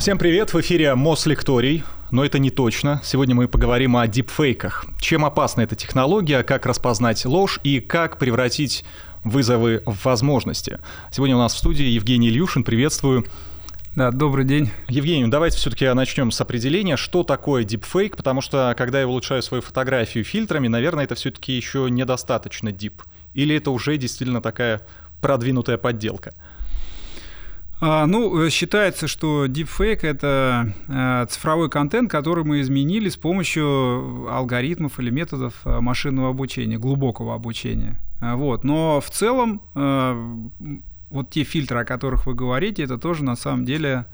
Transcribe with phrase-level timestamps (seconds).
[0.00, 1.84] Всем привет, в эфире Мослекторий.
[2.10, 3.02] Но это не точно.
[3.04, 4.86] Сегодня мы поговорим о дипфейках.
[4.98, 8.86] Чем опасна эта технология, как распознать ложь и как превратить
[9.24, 10.78] вызовы в возможности.
[11.12, 12.64] Сегодня у нас в студии Евгений Ильюшин.
[12.64, 13.26] Приветствую.
[13.94, 14.70] Да, добрый день.
[14.88, 19.62] Евгений, давайте все-таки начнем с определения, что такое дипфейк, потому что когда я улучшаю свою
[19.62, 23.02] фотографию фильтрами, наверное, это все-таки еще недостаточно дип.
[23.34, 24.80] Или это уже действительно такая
[25.20, 26.32] продвинутая подделка?
[27.82, 34.30] А, ну, э, считается, что deepfake— это э, цифровой контент, который мы изменили с помощью
[34.30, 37.98] алгоритмов или методов э, машинного обучения, глубокого обучения.
[38.20, 38.64] Вот.
[38.64, 39.62] Но в целом
[41.08, 44.04] вот те фильтры, о которых вы говорите, это тоже на самом деле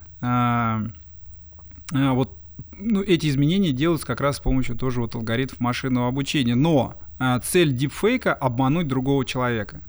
[1.91, 2.31] вот
[2.79, 6.55] ну, эти изменения делаются как раз с помощью тоже вот алгоритмов машинного обучения.
[6.55, 6.95] Но
[7.43, 9.83] цель дипфейка— обмануть другого человека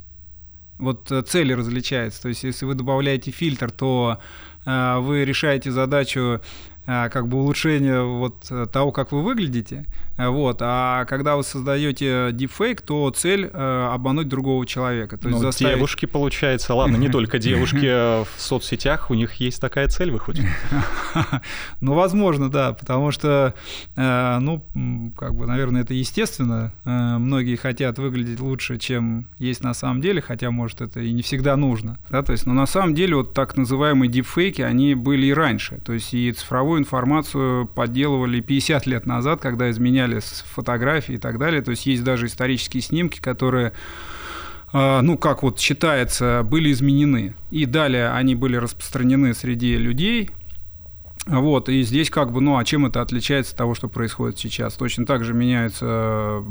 [0.78, 2.22] вот э, цели различаются.
[2.22, 4.20] То есть, если вы добавляете фильтр, то
[4.66, 6.42] э, вы решаете задачу
[6.88, 9.86] как бы улучшение вот э, того, как вы выглядите.
[10.18, 10.60] Вот.
[10.62, 15.18] А когда вы создаете deepfake, то цель э, обмануть другого человека.
[15.18, 15.76] То есть ну, заставить...
[15.76, 20.46] Девушки, получается, ладно, не только девушки в соцсетях, у них есть такая цель, выходит.
[21.82, 23.54] Ну, возможно, да, потому что,
[23.96, 24.64] э, ну,
[25.18, 26.74] как бы, наверное, это естественно.
[26.86, 31.56] Многие хотят выглядеть лучше, чем есть на самом деле, хотя, может, это и не всегда
[31.56, 31.98] нужно.
[32.10, 32.24] Да?
[32.24, 35.80] То есть, но на самом деле вот так называемые дипфейки, они были и раньше.
[35.86, 40.22] То есть и цифровой информацию подделывали 50 лет назад, когда изменяли
[40.54, 41.62] фотографии и так далее.
[41.62, 43.74] То есть есть даже исторические снимки, которые
[44.74, 47.36] а, ну, как вот считается, были изменены.
[47.52, 50.30] И далее они были распространены среди людей.
[51.26, 54.76] Вот, и здесь как бы, ну, а чем это отличается от того, что происходит сейчас?
[54.76, 56.42] Точно так же меняется,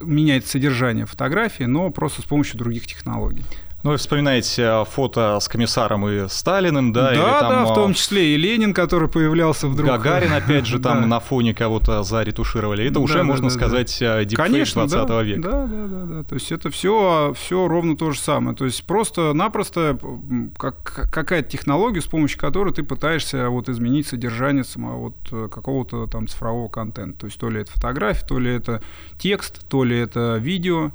[0.00, 3.44] меняется содержание фотографии, но просто с помощью других технологий.
[3.82, 7.04] Ну, вы вспоминаете э, фото с комиссаром и Сталиным, да?
[7.04, 9.88] Да, или там, да, в том э, числе и Ленин, который появлялся вдруг.
[9.88, 12.86] Гагарин, опять же, там на фоне кого-то заретушировали.
[12.86, 15.40] Это уже, можно сказать, э, дипфейк 20 века.
[15.40, 16.22] Да, да, да, да.
[16.24, 18.54] То есть это все, все ровно то же самое.
[18.54, 19.98] То есть просто-напросто
[20.58, 26.28] как, какая-то технология, с помощью которой ты пытаешься вот изменить содержание самого вот какого-то там
[26.28, 27.20] цифрового контента.
[27.20, 28.82] То есть то ли это фотография, то ли это
[29.18, 30.92] текст, то ли это видео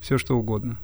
[0.00, 0.76] все что угодно.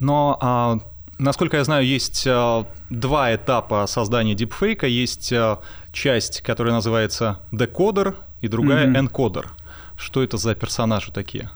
[0.00, 0.78] Но а,
[1.18, 4.86] насколько я знаю, есть а, два этапа создания дипфейка.
[4.86, 5.60] Есть а,
[5.92, 8.98] часть, которая называется декодер, и другая mm-hmm.
[8.98, 9.52] энкодер.
[9.96, 11.50] Что это за персонажи такие?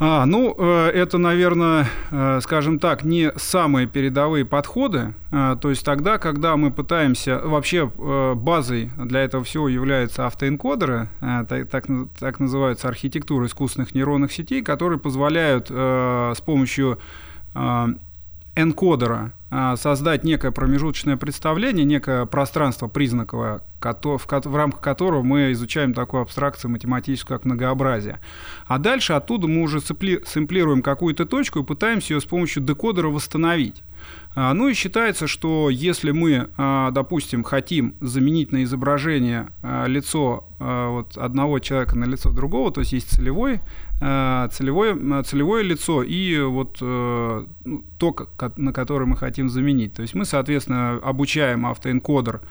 [0.00, 5.14] А, ну, э, это, наверное, э, скажем так, не самые передовые подходы.
[5.30, 7.40] Э, то есть тогда, когда мы пытаемся...
[7.44, 7.86] Вообще
[8.34, 11.84] базой для этого всего являются автоэнкодеры, так, так,
[12.18, 16.98] так называются архитектура искусственных нейронных сетей, которые позволяют с помощью
[18.56, 26.22] энкодера а, создать некое промежуточное представление, некое пространство признаковое, в рамках которого мы изучаем такую
[26.22, 28.20] абстракцию математическую, как многообразие.
[28.66, 33.82] А дальше оттуда мы уже сэмплируем какую-то точку и пытаемся ее с помощью декодера восстановить.
[34.36, 40.46] А, ну и считается, что если мы, а, допустим, хотим заменить на изображение а, лицо
[40.58, 43.60] вот одного человека на лицо другого, то есть есть целевой,
[43.98, 48.16] целевое, целевое лицо и вот ну, то,
[48.56, 49.92] на которое мы хотим заменить.
[49.92, 52.48] То есть мы, соответственно, обучаем автоэнкодер Э,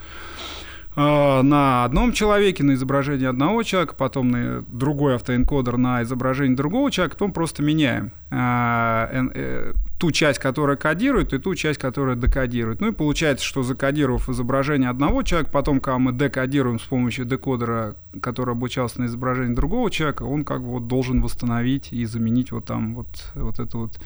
[0.96, 7.16] на одном человеке, на изображении одного человека, потом на другой автоэнкодер на изображение другого человека,
[7.16, 12.80] потом просто меняем э, э, ту часть, которая кодирует, и ту часть, которая декодирует.
[12.82, 17.96] Ну и получается, что закодировав изображение одного человека, потом, когда мы декодируем с помощью декодера,
[18.22, 22.66] который обучался на изображении другого человека, он как бы вот должен восстановить и заменить вот
[22.66, 24.00] там вот, вот эту вот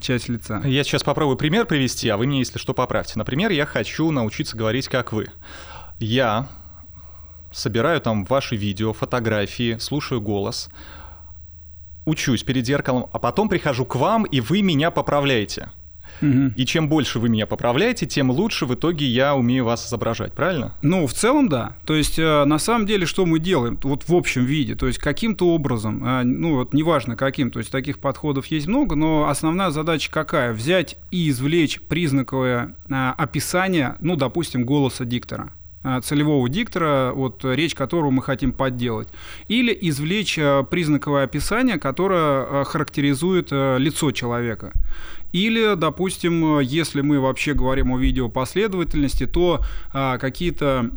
[0.00, 0.60] часть лица.
[0.64, 3.14] Я сейчас попробую пример привести, а вы мне, если что, поправьте.
[3.16, 5.28] Например, я хочу научиться говорить, как вы
[6.02, 6.48] я
[7.52, 10.70] собираю там ваши видео, фотографии, слушаю голос,
[12.04, 15.70] учусь перед зеркалом, а потом прихожу к вам, и вы меня поправляете.
[16.20, 16.52] Угу.
[16.56, 20.72] И чем больше вы меня поправляете, тем лучше в итоге я умею вас изображать, правильно?
[20.82, 21.76] Ну, в целом, да.
[21.84, 24.98] То есть, э, на самом деле, что мы делаем, вот в общем виде, то есть,
[24.98, 29.70] каким-то образом, э, ну, вот неважно каким, то есть, таких подходов есть много, но основная
[29.70, 30.52] задача какая?
[30.52, 35.52] Взять и извлечь признаковое э, описание, ну, допустим, голоса диктора.
[35.84, 39.08] Э, целевого диктора, вот, речь которого мы хотим подделать,
[39.48, 44.72] или извлечь э, признаковое описание, которое э, характеризует лицо человека.
[45.32, 50.90] Или, допустим, если мы вообще говорим о видеопоследовательности, то какие-то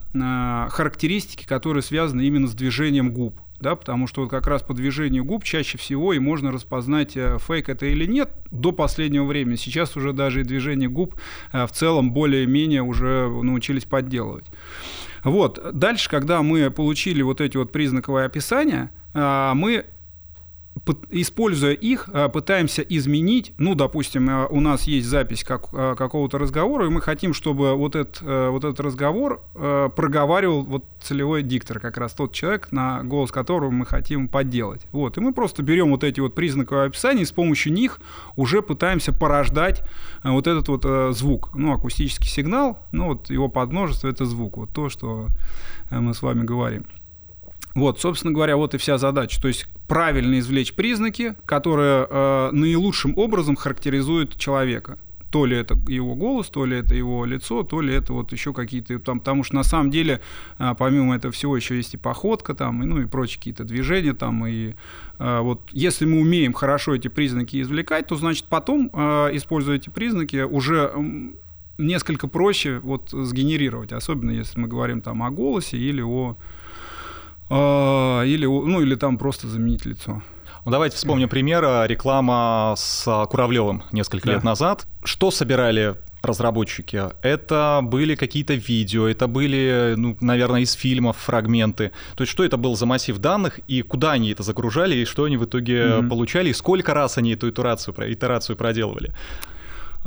[0.69, 3.39] характеристики, которые связаны именно с движением губ.
[3.59, 7.37] Да, потому что вот как раз по движению губ чаще всего и можно распознать, э,
[7.39, 9.55] фейк это или нет, до последнего времени.
[9.55, 11.15] Сейчас уже даже и движение губ
[11.51, 14.45] э, в целом более-менее уже научились подделывать.
[15.23, 15.59] Вот.
[15.73, 19.85] Дальше, когда мы получили вот эти вот признаковые описания, э, мы
[21.09, 26.37] используя их, э, пытаемся изменить, ну, допустим, э, у нас есть запись как, э, какого-то
[26.37, 31.97] разговора, и мы хотим, чтобы вот этот, вот этот разговор проговаривал вот целевой диктор, как
[31.97, 34.85] раз тот человек, на голос которого мы хотим подделать.
[34.91, 35.17] Вот.
[35.17, 37.99] И мы просто берем вот эти вот признаковые описания, и с помощью них
[38.35, 39.83] уже пытаемся порождать
[40.23, 44.89] вот этот вот звук, ну, акустический сигнал, ну, вот его подмножество— это звук, вот то,
[44.89, 45.27] что
[45.89, 46.85] мы с вами говорим.
[47.73, 49.41] Вот, собственно говоря, вот и вся задача.
[49.41, 54.97] То есть правильно извлечь признаки, которые э, наилучшим образом характеризуют человека.
[55.31, 58.53] То ли это его голос, то ли это его лицо, то ли это вот еще
[58.53, 60.21] какие-то там, потому что на самом деле,
[60.59, 64.13] э, помимо этого всего, еще есть и походка там, и, ну и прочие какие-то движения
[64.13, 64.75] там, и
[65.19, 69.89] э, вот если мы умеем хорошо эти признаки извлекать, то значит потом, э, используя эти
[69.89, 70.93] признаки, уже
[71.77, 76.37] несколько проще вот сгенерировать, особенно если мы говорим там о голосе или о
[77.49, 80.21] или, ну, или там просто заменить лицо.
[80.65, 81.63] Ну, давайте вспомним пример.
[81.87, 84.33] Реклама с Куравлевым несколько да.
[84.33, 84.87] лет назад.
[85.03, 87.03] Что собирали разработчики?
[87.21, 91.91] Это были какие-то видео, это были, ну, наверное, из фильмов фрагменты.
[92.15, 95.25] То есть что это был за массив данных и куда они это загружали, и что
[95.25, 96.09] они в итоге mm-hmm.
[96.09, 99.11] получали, и сколько раз они эту итерацию, итерацию проделывали?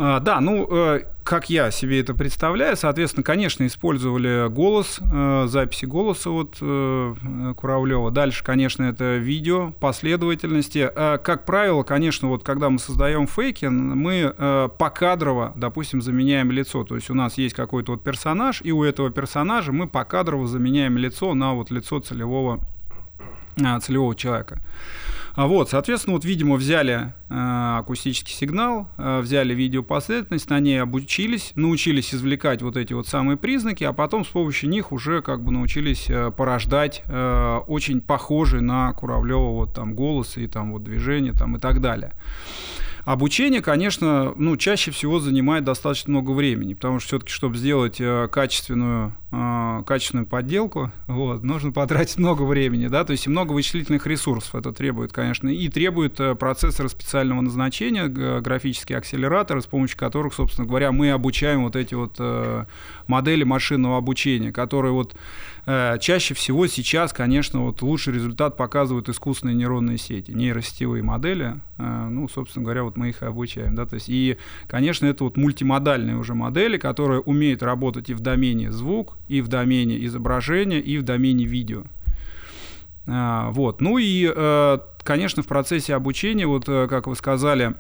[0.01, 5.87] А, да, ну, э, как я себе это представляю, соответственно, конечно, использовали голос, э, записи
[5.87, 7.15] голоса вот э,
[7.57, 8.13] Куравлева.
[8.13, 10.89] Дальше, конечно, это видео, последовательности.
[10.95, 14.33] Как правило, конечно, вот когда мы создаем фейки, мы
[14.79, 16.85] покадрово, допустим, заменяем лицо.
[16.85, 20.97] То есть у нас есть какой-то вот персонаж, и у этого персонажа мы покадрово заменяем
[20.97, 22.61] лицо на вот лицо целевого,
[23.81, 24.61] целевого человека.
[25.39, 31.53] А вот, соответственно, вот, видимо, взяли э, акустический сигнал, э, взяли видеопоследовательность, на ней обучились,
[31.55, 35.53] научились извлекать вот эти вот самые признаки, а потом с помощью них уже как бы
[35.53, 41.33] научились э, порождать э, очень похожий на Куравлева вот там голос и там вот движение
[41.35, 42.15] там и так далее.
[43.09, 48.29] Обучение, конечно, ну, чаще всего занимает достаточно много времени, потому что все-таки, чтобы сделать э,
[48.31, 54.07] качественную, э, качественную подделку, вот, нужно потратить много времени, да, то есть и много вычислительных
[54.07, 54.57] ресурсов.
[54.57, 60.69] Это требует, конечно, и требует э, процессоры специального назначения, графические акселераторы, с помощью которых, собственно
[60.69, 62.21] говоря, мы обучаем вот эти вот
[63.07, 65.17] модели машинного обучения, которые вот
[66.01, 71.61] чаще всего сейчас, конечно, вот лучший результат показывают искусственные нейронные сети, нейросетевые модели.
[71.77, 73.75] Э, ну, собственно говоря, вот мы их обучаем.
[73.75, 73.85] Да?
[73.85, 78.73] То есть, и, конечно, это вот мультимодальные уже модели, которые умеют работать и в домене
[78.73, 81.83] звук, и в домене изображения, и в домене видео.
[83.07, 83.83] Э, вот.
[83.83, 84.27] Ну и,
[85.03, 87.75] конечно, в процессе обучения, вот как вы сказали,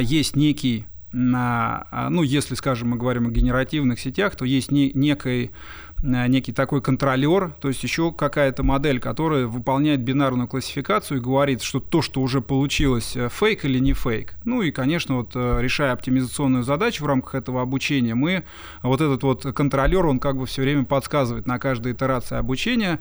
[0.00, 5.89] есть некий ну, если, скажем, мы говорим о генеративных сетях, то есть не, некий Э,
[6.02, 11.80] некий такой контролер, то есть еще какая-то модель, которая выполняет бинарную классификацию и говорит, что
[11.80, 14.34] то, что уже получилось, э, фейк или не фейк.
[14.44, 18.44] Ну и, конечно, вот э, решая оптимизационную задачу в рамках этого обучения, мы,
[18.82, 22.98] вот этот вот контролер, он как бы все время подсказывает на каждой итерации обучения,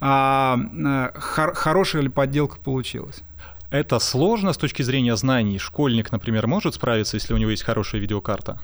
[0.00, 0.58] а,
[1.14, 3.22] хор- хорошая ли подделка получилась.
[3.70, 5.58] Это сложно с точки зрения знаний.
[5.58, 8.58] Школьник, например, может справиться, если у него есть хорошая видеокарта?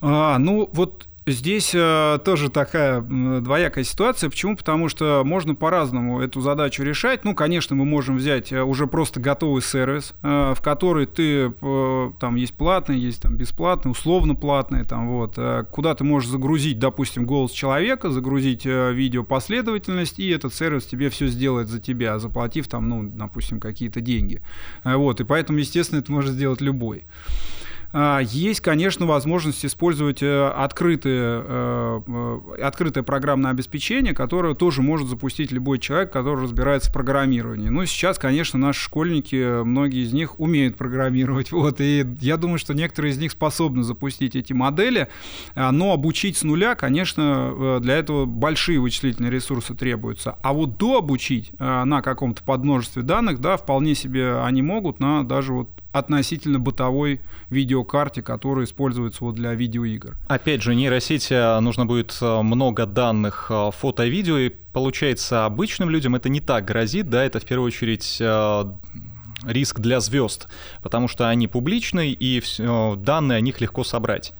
[0.00, 4.28] А, ну, вот Здесь э, тоже такая двоякая ситуация.
[4.28, 4.56] Почему?
[4.56, 7.24] Потому что можно по-разному эту задачу решать.
[7.24, 12.10] Ну, конечно, мы можем взять э, уже просто готовый сервис, э, в который ты, э,
[12.18, 16.80] там есть платный, есть там бесплатный, условно платный, там вот, э, куда ты можешь загрузить,
[16.80, 22.18] допустим, голос человека, загрузить э, видео последовательность, и этот сервис тебе все сделает за тебя,
[22.18, 24.42] заплатив там, ну, допустим, какие-то деньги.
[24.82, 27.04] Э, вот, и поэтому, естественно, это может сделать любой.
[27.92, 35.08] А, есть, конечно, возможность использовать э, открытое, э, э, открытое программное обеспечение, которое тоже может
[35.08, 37.68] запустить любой человек, который разбирается в программировании.
[37.68, 41.52] Ну, сейчас, конечно, наши школьники, многие из них умеют программировать.
[41.62, 45.06] Вот, и я думаю, что некоторые из них способны запустить эти модели,
[45.54, 50.38] а, но обучить с нуля, конечно, для этого большие вычислительные ресурсы требуются.
[50.42, 55.68] А вот дообучить на каком-то подмножестве данных, да, вполне себе они могут на даже вот
[55.92, 57.20] относительно бытовой
[57.50, 60.16] видеокарте, которая используется вот для видеоигр.
[60.28, 66.14] Опять же, нейросети нужно будет э, много данных э, фото видео, и получается обычным людям
[66.14, 68.20] это не так грозит, да, это в первую очередь
[69.44, 70.48] риск для звезд,
[70.82, 72.42] потому что они публичны, и
[72.96, 74.32] данные о них легко собрать.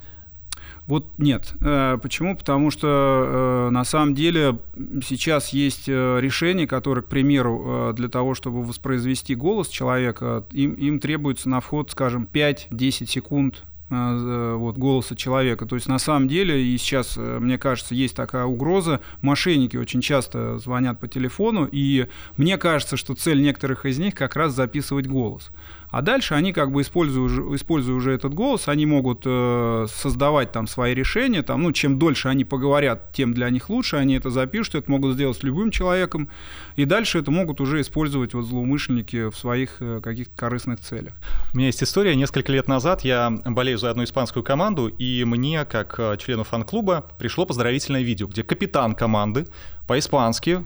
[0.92, 1.54] Вот нет.
[1.62, 2.37] Э, почему?
[2.37, 4.58] Потому что э, на самом деле
[5.02, 11.00] сейчас есть э, решения, которые, к примеру, для того, чтобы воспроизвести голос человека, им, им
[11.00, 15.66] требуется на вход, скажем, 5-10 секунд вот, голоса человека.
[15.66, 20.56] То есть на самом деле, и сейчас, мне кажется, есть такая угроза, мошенники очень часто
[20.56, 22.06] звонят по телефону, и
[22.38, 25.50] мне кажется, что цель некоторых из них как раз записывать голос.
[25.92, 30.66] А дальше они как бы используя, используя уже этот голос, они могут э, создавать там
[30.66, 31.42] свои решения.
[31.42, 33.96] Там, ну, чем дольше они поговорят, тем для них лучше.
[33.96, 36.30] Они это запишут, это могут сделать с любым человеком.
[36.76, 41.12] И дальше это могут уже использовать вот злоумышленники в своих э, каких-то корыстных целях.
[41.52, 42.16] У меня есть история.
[42.16, 47.04] Несколько лет назад я болею за одну испанскую команду, и мне, как э, члену фан-клуба,
[47.18, 49.46] пришло поздравительное видео, где капитан команды
[49.87, 50.64] по-испански,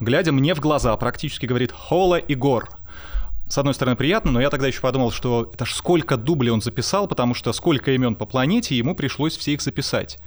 [0.00, 2.68] глядя мне в глаза, практически говорит «Хола Игор»
[3.54, 6.60] с одной стороны, приятно, но я тогда еще подумал, что это ж сколько дублей он
[6.60, 10.18] записал, потому что сколько имен по планете, ему пришлось все их записать.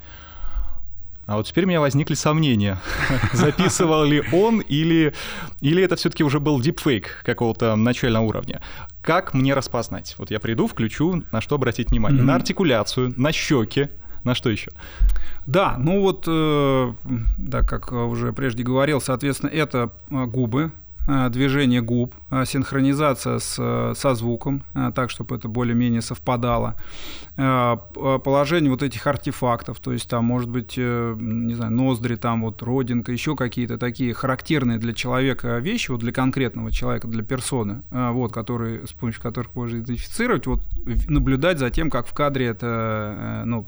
[1.25, 2.79] А вот теперь у меня возникли сомнения,
[3.33, 5.13] записывал ли он или,
[5.59, 8.61] или это все-таки уже был дипфейк какого-то начального уровня.
[9.01, 10.15] Как мне распознать?
[10.17, 12.21] Вот я приду, включу, на что обратить внимание?
[12.21, 12.27] Mm-hmm.
[12.27, 13.89] На артикуляцию, на щеки,
[14.23, 14.71] на что еще?
[15.45, 16.93] Да, ну вот, э,
[17.37, 20.71] да, как уже прежде говорил, соответственно, это э, губы,
[21.07, 26.75] движение губ, э, синхронизация с, э, со звуком, так, чтобы это более-менее совпадало,
[27.35, 33.11] положение вот этих артефактов, то есть там может быть, не знаю, ноздри, там вот родинка,
[33.11, 38.87] еще какие-то такие характерные для человека вещи, вот для конкретного человека, для персоны, вот, которые,
[38.87, 40.61] с помощью которых можно идентифицировать, вот
[41.07, 43.67] наблюдать за тем, как в кадре это ну,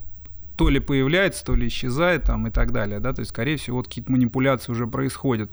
[0.60, 3.78] то ли появляется, то ли исчезает там и так далее, да, то есть, скорее всего,
[3.78, 5.50] вот какие-то манипуляции уже происходят.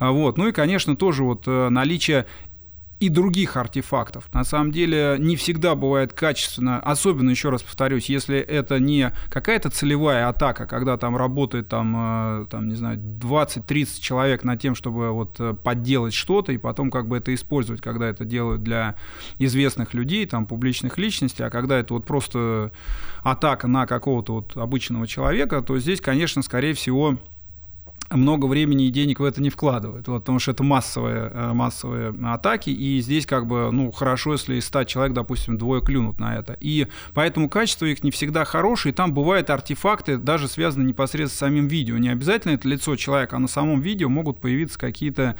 [0.00, 0.36] А, вот.
[0.36, 2.26] Ну и, конечно, тоже вот э, наличие
[3.00, 4.28] и других артефактов.
[4.32, 9.70] На самом деле не всегда бывает качественно, особенно, еще раз повторюсь, если это не какая-то
[9.70, 15.12] целевая атака, когда там работает там, э, там не знаю, 20-30 человек над тем, чтобы
[15.12, 18.96] вот э, подделать что-то и потом как бы это использовать, когда это делают для
[19.38, 22.72] известных людей, там, публичных личностей, а когда это вот просто
[23.22, 27.16] атака на какого-то вот обычного человека, то здесь, конечно, скорее всего,
[28.10, 32.14] много времени и денег в это не вкладывают, вот, потому что это массовые, э, массовые
[32.24, 36.36] атаки, и здесь как бы, ну, хорошо, если из 100 человек, допустим, двое клюнут на
[36.36, 36.56] это.
[36.60, 41.38] И поэтому качество их не всегда хорошее, и там бывают артефакты, даже связанные непосредственно с
[41.38, 41.98] самим видео.
[41.98, 45.36] Не обязательно это лицо человека, а на самом видео могут появиться какие-то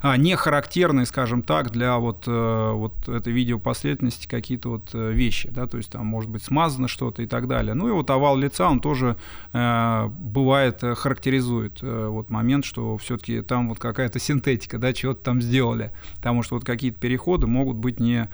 [0.00, 5.50] а, не характерные, скажем так, для вот, э, вот этой видеопоследовательности какие-то вот э, вещи,
[5.50, 7.74] да, то есть там может быть смазано что-то и так далее.
[7.74, 9.16] Ну и вот овал лица, он тоже
[9.52, 15.92] э, бывает характеризует вот момент, что все-таки там вот какая-то синтетика, да, чего-то там сделали,
[16.16, 18.28] потому что вот какие-то переходы могут быть не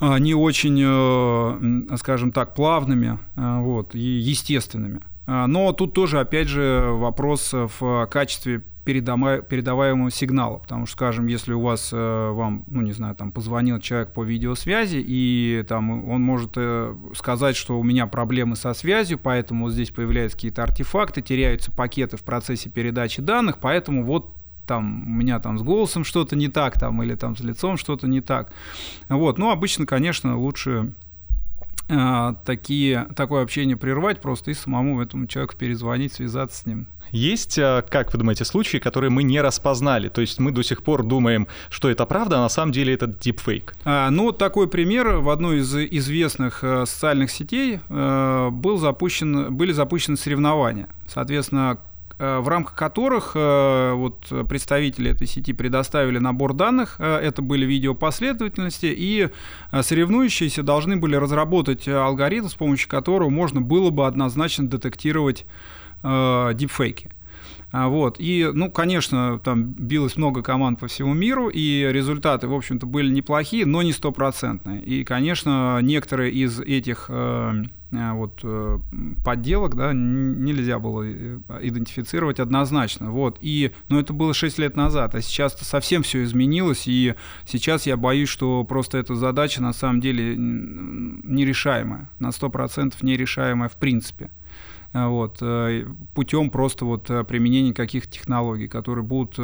[0.00, 5.00] а, не очень, э, скажем так, плавными э, вот, и естественными.
[5.26, 10.58] А, но тут тоже, опять же, вопрос в качестве передаваемого сигнала.
[10.58, 14.22] Потому что, скажем, если у вас, э, вам, ну, не знаю, там, позвонил человек по
[14.22, 19.72] видеосвязи, и там он может э, сказать, что у меня проблемы со связью, поэтому вот
[19.72, 24.30] здесь появляются какие-то артефакты, теряются пакеты в процессе передачи данных, поэтому вот
[24.66, 28.06] там у меня там с голосом что-то не так, там, или там с лицом что-то
[28.06, 28.52] не так.
[29.08, 29.38] Вот.
[29.38, 30.92] Ну, обычно, конечно, лучше
[31.88, 37.58] э, такие, такое общение прервать просто и самому этому человеку перезвонить, связаться с ним есть,
[37.58, 40.08] а, как вы думаете, случаи, которые мы не распознали?
[40.08, 43.06] То есть мы до сих пор думаем, что это правда, а на самом деле это
[43.06, 43.74] дипфейк.
[43.84, 45.08] А, ну, такой пример.
[45.18, 50.88] В одной из известных э, социальных сетей э, был запущен, были запущены соревнования.
[51.06, 51.78] Соответственно,
[52.18, 59.28] э, в рамках которых вот, представители этой сети предоставили набор данных, это были видеопоследовательности, и
[59.72, 65.44] соревнующиеся должны были разработать алгоритм, с помощью которого можно было бы однозначно детектировать
[66.04, 67.10] э, дипфейки.
[67.72, 68.16] А, вот.
[68.20, 73.10] И, ну, конечно, там билось много команд по всему миру, и результаты, в общем-то, были
[73.10, 74.80] неплохие, но не стопроцентные.
[74.80, 78.44] И, конечно, некоторые из этих э, э вот,
[79.24, 81.04] подделок да, нельзя было
[81.62, 83.10] идентифицировать однозначно.
[83.10, 83.38] Вот.
[83.40, 87.96] И, но это было 6 лет назад, а сейчас совсем все изменилось, и сейчас я
[87.96, 94.30] боюсь, что просто эта задача на самом деле нерешаемая, на 100% нерешаемая в принципе.
[94.94, 99.38] Э, вот, э, путем просто вот э, применения каких-то технологий, которые будут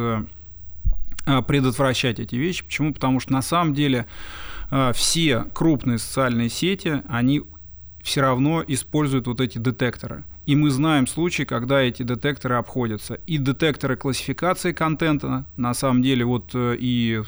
[1.23, 2.63] предотвращать эти вещи.
[2.63, 2.95] Почему?
[2.95, 4.07] Потому что на самом деле
[4.93, 7.43] все крупные социальные сети, они
[8.01, 10.23] все равно используют вот эти детекторы.
[10.47, 13.19] И мы знаем случаи, когда эти детекторы обходятся.
[13.27, 17.21] И детекторы классификации контента, на самом деле, вот и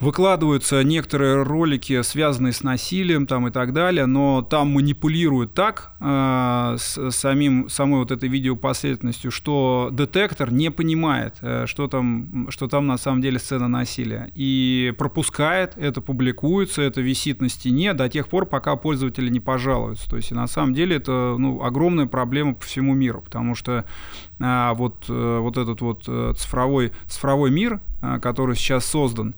[0.00, 6.76] выкладываются некоторые ролики, связанные с насилием там, и так далее, но там манипулируют так э,
[6.78, 12.86] с самим, самой вот этой видеопоследовательностью, что детектор не понимает, э, что, там, что там
[12.86, 14.30] на самом деле сцена насилия.
[14.34, 20.08] И пропускает, это публикуется, это висит на стене до тех пор, пока пользователи не пожалуются.
[20.08, 23.84] То есть на самом деле это ну, огромная проблема по всему миру, потому что
[24.38, 29.34] вот, э, вот этот вот э, цифровой, цифровой мир, а, который сейчас создан,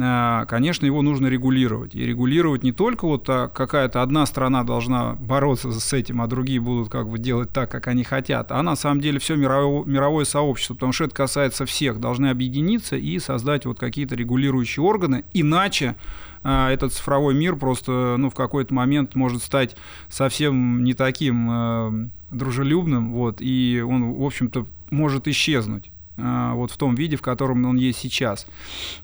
[0.00, 1.96] а, конечно, его нужно регулировать.
[1.96, 6.90] И регулировать не только вот какая-то одна страна должна бороться с этим, а другие будут
[6.90, 10.74] как бы делать так, как они хотят, а на самом деле все мировое, мировое сообщество,
[10.74, 15.96] потому что это касается всех, должны объединиться и создать вот какие-то регулирующие органы, иначе
[16.44, 19.74] этот цифровой мир просто ну, в какой-то момент может стать
[20.08, 26.94] совсем не таким дружелюбным, вот, и он, в общем-то, может исчезнуть а, вот в том
[26.94, 28.46] виде, в котором он есть сейчас.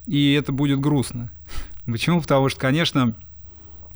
[0.06, 1.30] И это будет грустно.
[1.86, 2.20] Почему?
[2.20, 3.14] Потому что, конечно,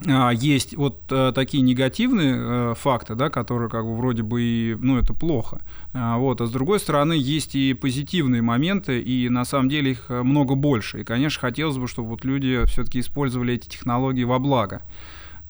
[0.06, 4.76] а, есть вот а, такие негативные а, факты, да, которые как бы вроде бы и,
[4.78, 5.60] ну, это плохо.
[5.94, 10.10] А, вот, а с другой стороны, есть и позитивные моменты, и на самом деле их
[10.10, 11.00] много больше.
[11.00, 14.82] И, конечно, хотелось бы, чтобы вот люди все-таки использовали эти технологии во благо.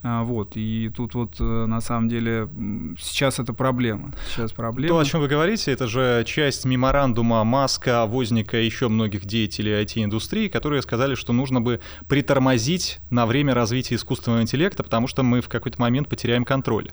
[0.09, 2.49] А, вот, и тут вот э, на самом деле
[2.97, 4.13] сейчас это проблема.
[4.29, 4.89] Сейчас проблема.
[4.89, 9.73] То, о чем вы говорите, это же часть меморандума Маска, Возника и еще многих деятелей
[9.83, 15.41] IT-индустрии, которые сказали, что нужно бы притормозить на время развития искусственного интеллекта, потому что мы
[15.41, 16.91] в какой-то момент потеряем контроль.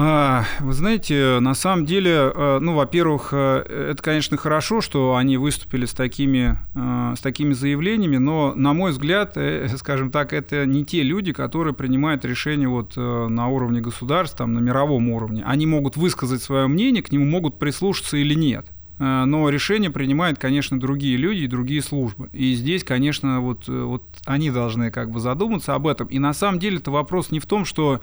[0.00, 5.36] А, вы знаете, на самом деле, э, ну, во-первых, э, это, конечно, хорошо, что они
[5.36, 9.36] выступили с такими, э, с такими заявлениями, но, на мой взгляд,
[9.76, 14.60] скажем так, это не те люди, которые принимают решения вот на уровне государства, там, на
[14.60, 15.42] мировом уровне.
[15.44, 18.66] Они могут высказать свое мнение, к нему могут прислушаться или нет.
[18.98, 22.28] Э, но решения принимают, конечно, другие люди и другие службы.
[22.32, 26.08] И здесь, конечно, вот, э, вот они должны как бы задуматься об этом.
[26.08, 28.00] И на самом деле это вопрос не в том, что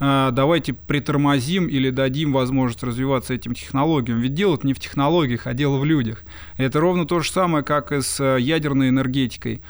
[0.00, 4.20] э, давайте притормозим или дадим возможность развиваться этим технологиям.
[4.20, 6.24] Ведь дело не в технологиях, а дело в людях.
[6.56, 9.62] Это ровно то же самое, как и с э, ядерной энергетикой.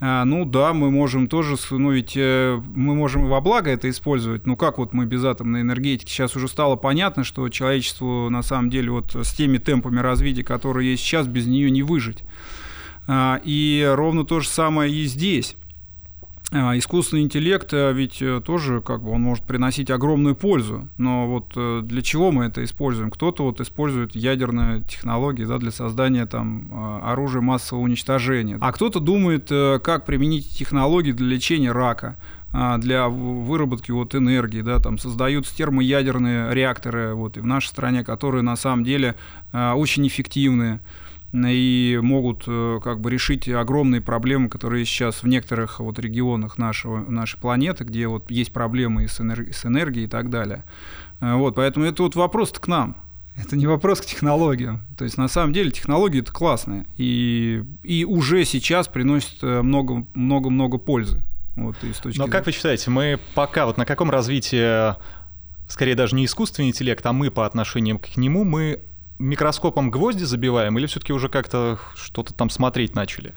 [0.00, 4.46] Э, ну да, мы можем тоже, ну ведь э, мы можем во благо это использовать.
[4.46, 6.10] Ну как вот мы без атомной энергетики?
[6.10, 10.42] Сейчас уже стало понятно, что человечеству на самом деле вот с теми темпами развития виде,
[10.42, 12.18] который есть сейчас, без нее не выжить.
[13.08, 15.56] А, и ровно то же самое и здесь.
[16.52, 21.26] А, искусственный интеллект э, ведь э, тоже как бы он может приносить огромную пользу, но
[21.26, 23.10] вот э, для чего мы это используем?
[23.10, 29.00] Кто-то вот использует ядерные технологии да, для создания там а, оружия массового уничтожения, а кто-то
[29.00, 32.16] думает, как применить технологии для лечения рака,
[32.78, 38.42] для выработки вот энергии, да, там создаются термоядерные реакторы вот и в нашей стране, которые
[38.42, 39.14] на самом деле
[39.52, 40.80] очень эффективные
[41.34, 46.98] и могут э, как бы решить огромные проблемы, которые сейчас в некоторых вот регионах нашего,
[47.10, 50.62] нашей планеты, где вот есть проблемы и с, энерги- с энергией и так далее.
[51.20, 52.96] Э, вот, поэтому это вот вопрос к нам.
[53.36, 54.80] Это не вопрос к технологиям.
[54.96, 60.78] То есть на самом деле технологии это классные и, и уже сейчас приносят э, много-много-много
[60.78, 61.20] пользы.
[61.56, 64.94] Вот, и с точки Но как вы считаете, мы пока вот на каком развитии,
[65.68, 68.80] скорее даже не искусственный интеллект, а мы по отношению к нему, мы
[69.18, 73.34] микроскопом гвозди забиваем или все-таки уже как-то что-то там смотреть начали?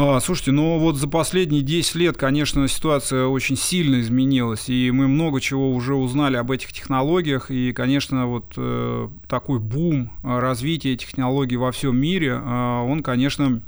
[0.00, 5.08] А, слушайте, ну вот за последние 10 лет, конечно, ситуация очень сильно изменилась, и мы
[5.08, 11.56] много чего уже узнали об этих технологиях, и, конечно, вот э, такой бум развития технологий
[11.56, 13.60] во всем мире, э, он, конечно,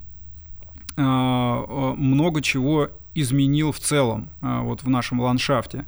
[0.97, 5.85] э, э много чего изменил в целом э, вот в нашем ландшафте.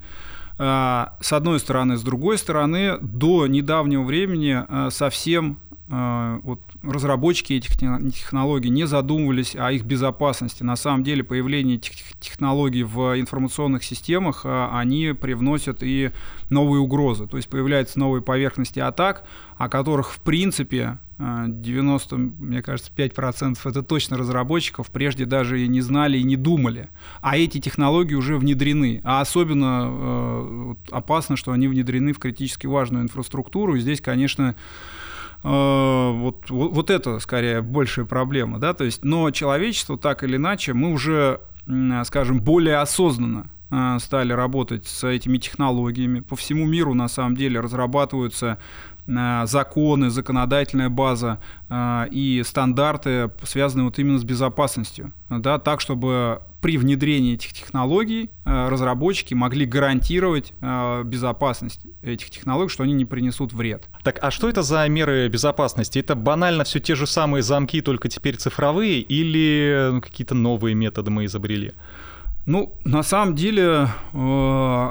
[0.59, 1.97] А, с одной стороны.
[1.97, 5.59] С другой стороны, до недавнего времени а, совсем
[5.91, 10.63] а, вот, разработчики этих технологий не задумывались о их безопасности.
[10.63, 16.11] На самом деле появление этих технологий в информационных системах, они привносят и
[16.49, 17.27] новые угрозы.
[17.27, 19.25] То есть появляются новые поверхности атак,
[19.57, 20.99] о которых в принципе
[21.47, 26.89] 90, мне кажется, 5% это точно разработчиков прежде даже и не знали и не думали.
[27.21, 29.01] А эти технологии уже внедрены.
[29.05, 33.77] А особенно э, опасно, что они внедрены в критически важную инфраструктуру.
[33.77, 34.57] И здесь, конечно,
[35.45, 38.59] э, вот, вот, вот это скорее большая проблема.
[38.59, 38.75] Да?
[38.75, 41.41] То есть, но человечество так или иначе, мы уже,
[42.05, 46.21] скажем, более осознанно э, стали работать с этими технологиями.
[46.21, 48.59] По всему миру, на самом деле, разрабатываются
[49.07, 56.79] законы, законодательная база э, и стандарты, связанные вот именно с безопасностью, да, так, чтобы при
[56.79, 63.53] внедрении этих технологий э, разработчики могли гарантировать э, безопасность этих технологий, что они не принесут
[63.53, 63.89] вред.
[64.05, 65.99] Так, а что это за меры безопасности?
[65.99, 71.11] Это банально все те же самые замки, только теперь цифровые, или ну, какие-то новые методы
[71.11, 71.73] мы изобрели?
[72.47, 74.91] Ну, на самом деле, э,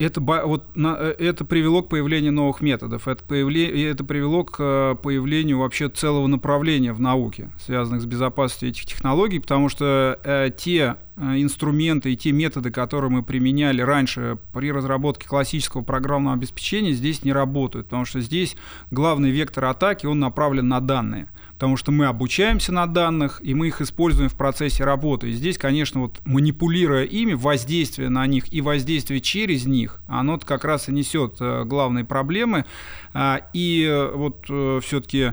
[0.00, 4.56] это, вот, на, э, это привело к появлению новых методов, это, появле, это привело к
[4.58, 10.50] э, появлению вообще целого направления в науке, связанных с безопасностью этих технологий, потому что э,
[10.56, 16.92] те э, инструменты и те методы, которые мы применяли раньше при разработке классического программного обеспечения,
[16.92, 18.56] здесь не работают, потому что здесь
[18.90, 21.28] главный вектор атаки, он направлен на данные
[21.60, 25.28] потому что мы обучаемся на данных, и мы их используем в процессе работы.
[25.28, 30.64] И здесь, конечно, вот манипулируя ими, воздействие на них и воздействие через них, оно как
[30.64, 32.64] раз и несет э, главные проблемы.
[33.12, 35.32] А, и э, вот э, все-таки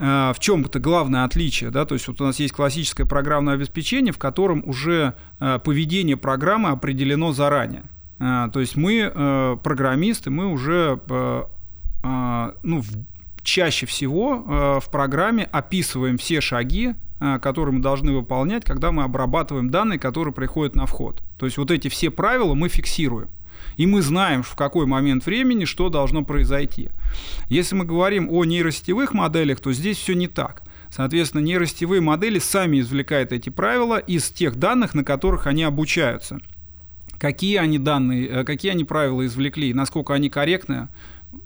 [0.00, 4.12] в чем это главное отличие, да, то есть вот у нас есть классическое программное обеспечение,
[4.12, 7.82] в котором уже поведение программы определено заранее.
[8.20, 11.00] То есть мы программисты, мы уже
[12.04, 12.84] ну,
[13.48, 19.02] чаще всего э, в программе описываем все шаги, э, которые мы должны выполнять, когда мы
[19.02, 21.22] обрабатываем данные, которые приходят на вход.
[21.38, 23.28] То есть вот эти все правила мы фиксируем.
[23.76, 26.90] И мы знаем, в какой момент времени что должно произойти.
[27.48, 30.62] Если мы говорим о нейросетевых моделях, то здесь все не так.
[30.90, 36.40] Соответственно, нейросетевые модели сами извлекают эти правила из тех данных, на которых они обучаются.
[37.18, 40.88] Какие они данные, э, какие они правила извлекли, насколько они корректны,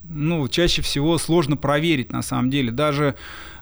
[0.04, 2.70] ну, чаще всего сложно проверить на самом деле.
[2.70, 3.14] Даже,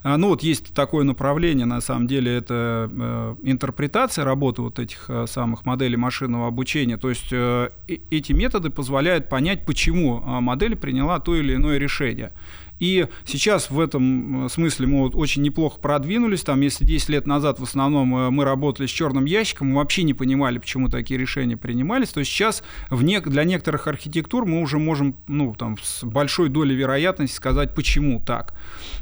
[0.03, 5.07] а, ну, вот есть такое направление, на самом деле, это э, интерпретация работы вот этих
[5.09, 6.97] э, самых моделей машинного обучения.
[6.97, 12.33] То есть э, эти методы позволяют понять, почему а, модель приняла то или иное решение.
[12.81, 16.43] И сейчас в этом смысле мы вот очень неплохо продвинулись.
[16.43, 20.03] Там, если 10 лет назад в основном э, мы работали с черным ящиком, мы вообще
[20.03, 23.21] не понимали, почему такие решения принимались, то сейчас в не...
[23.21, 28.55] для некоторых архитектур мы уже можем ну, там, с большой долей вероятности сказать, почему так.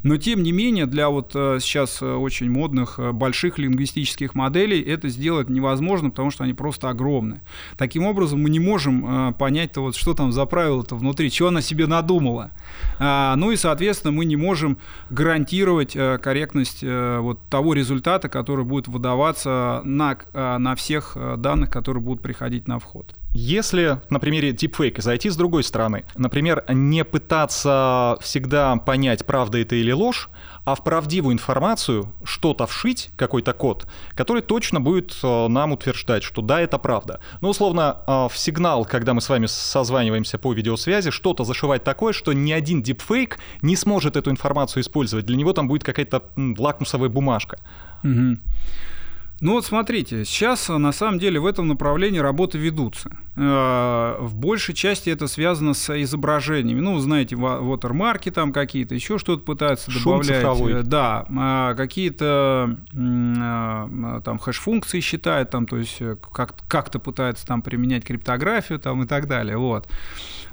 [0.03, 5.07] Но тем не менее, для вот э, сейчас э, очень модных больших лингвистических моделей это
[5.07, 7.39] сделать невозможно, потому что они просто огромны.
[7.77, 11.87] Таким образом, мы не можем понять-то вот, что там за правило-то внутри, чего она себе
[11.87, 12.51] надумала.
[12.99, 13.68] А, ну и, соответственно,
[14.11, 14.77] мы не можем
[15.09, 21.69] гарантировать э, корректность э, вот того результата, который будет выдаваться на, э, на всех данных,
[21.69, 23.18] которые будут приходить на вход.
[23.31, 29.75] Если на примере deepfake зайти с другой стороны, например, не пытаться всегда понять, правда это
[29.75, 30.29] или ложь,
[30.65, 36.41] а в правдивую информацию что-то вшить, какой-то код, который точно будет э, нам утверждать, что
[36.41, 37.19] да, это правда.
[37.41, 42.13] Ну, условно, э, в сигнал, когда мы с вами созваниваемся по видеосвязи, что-то зашивать такое,
[42.13, 45.27] что ни один дипфейк не сможет эту информацию использовать.
[45.27, 47.59] Для него там будет какая-то лакмусовая бумажка.
[48.03, 48.37] Угу.
[49.41, 53.09] Ну вот смотрите, сейчас э, на самом деле в этом направлении работы ведутся.
[53.37, 56.81] Э, в большей части это связано с изображениями.
[56.81, 60.37] Ну, знаете, watermarки там какие-то, еще что-то пытаются Шум добавлять.
[60.37, 60.73] Цифровой.
[60.73, 66.01] Э, да, а какие-то там хэш-функции считают, там, то есть
[66.67, 69.57] как-то пытаются там применять криптографию там, и так далее.
[69.57, 69.87] Вот.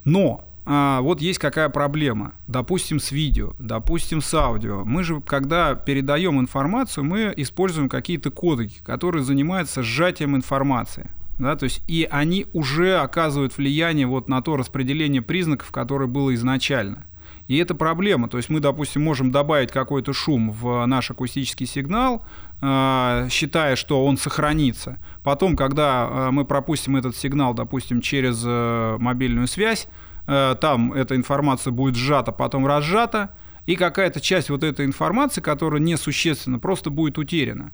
[0.05, 2.35] Но а, вот есть какая проблема.
[2.49, 4.85] Допустим, с видео, допустим, с аудио.
[4.85, 11.11] Мы же, когда передаем информацию, мы используем какие-то кодеки, которые занимаются сжатием информации.
[11.39, 16.35] Да, то есть, и они уже оказывают влияние вот на то распределение признаков, которое было
[16.35, 17.07] изначально.
[17.47, 18.29] И это проблема.
[18.29, 22.25] То есть мы, допустим, можем добавить какой-то шум в наш акустический сигнал,
[22.61, 24.99] а, считая, что он сохранится.
[25.23, 29.89] Потом, когда а, мы пропустим этот сигнал, допустим, через э, мобильную связь,
[30.27, 33.31] там эта информация будет сжата, потом разжата,
[33.67, 37.73] и какая-то часть вот этой информации, которая несущественна, просто будет утеряна.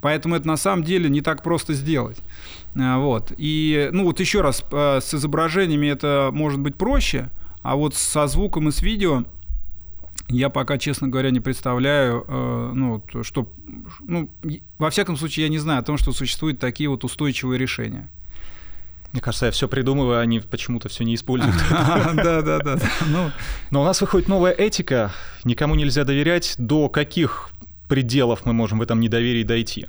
[0.00, 2.18] Поэтому это на самом деле не так просто сделать.
[2.74, 3.32] Э, вот.
[3.36, 7.30] И, ну вот еще раз, э, с изображениями это может быть проще,
[7.62, 9.24] а вот со звуком и с видео
[10.28, 13.48] я пока, честно говоря, не представляю, ну, что,
[14.00, 14.28] ну,
[14.76, 18.08] во всяком случае, я не знаю о том, что существуют такие вот устойчивые решения.
[19.12, 21.56] Мне кажется, я все придумываю, а они почему-то все не используют.
[21.70, 22.78] Да, да, да.
[23.06, 23.30] Ну.
[23.70, 25.12] Но у нас выходит новая этика.
[25.44, 26.54] Никому нельзя доверять.
[26.58, 27.50] До каких
[27.88, 29.86] пределов мы можем в этом недоверии дойти?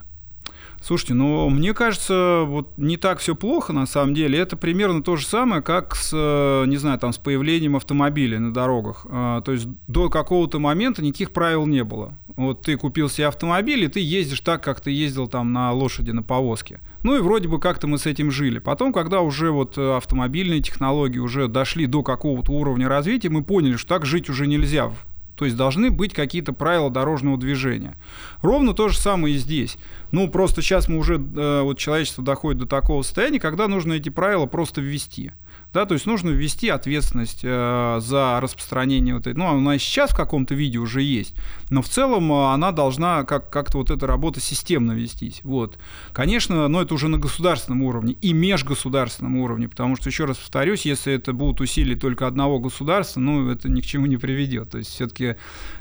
[0.81, 4.37] Слушайте, ну, мне кажется, вот не так все плохо на самом деле.
[4.39, 8.53] Это примерно то же самое, как с, э, не знаю, там, с появлением автомобилей на
[8.53, 9.05] дорогах.
[9.09, 12.13] А, то есть до какого-то момента никаких правил не было.
[12.35, 16.11] Вот ты купил себе автомобиль, и ты ездишь так, как ты ездил там на лошади,
[16.11, 16.79] на повозке.
[17.07, 18.59] Ну и вроде бы как-то мы с этим жили.
[18.59, 23.77] Потом, когда уже вот э, автомобильные технологии уже дошли до какого-то уровня развития, мы поняли,
[23.77, 24.91] что так жить уже нельзя
[25.37, 27.95] То есть должны быть какие-то правила дорожного движения.
[28.41, 29.77] Ровно то же самое и здесь.
[30.11, 34.09] Ну, просто сейчас мы уже, э, вот человечество доходит до такого состояния, когда нужно эти
[34.09, 35.31] правила просто ввести.
[35.73, 39.37] Да, то есть нужно ввести ответственность э, за распространение вот этой.
[39.37, 41.35] Ну, она сейчас в каком-то виде уже есть,
[41.69, 45.41] но в целом э, она должна как- как-то вот эта работа системно вестись.
[45.43, 45.77] Вот.
[46.13, 50.85] Конечно, но это уже на государственном уровне и межгосударственном уровне, потому что, еще раз повторюсь,
[50.85, 54.71] если это будут усилия только одного государства, ну, это ни к чему не приведет.
[54.71, 55.35] То есть все-таки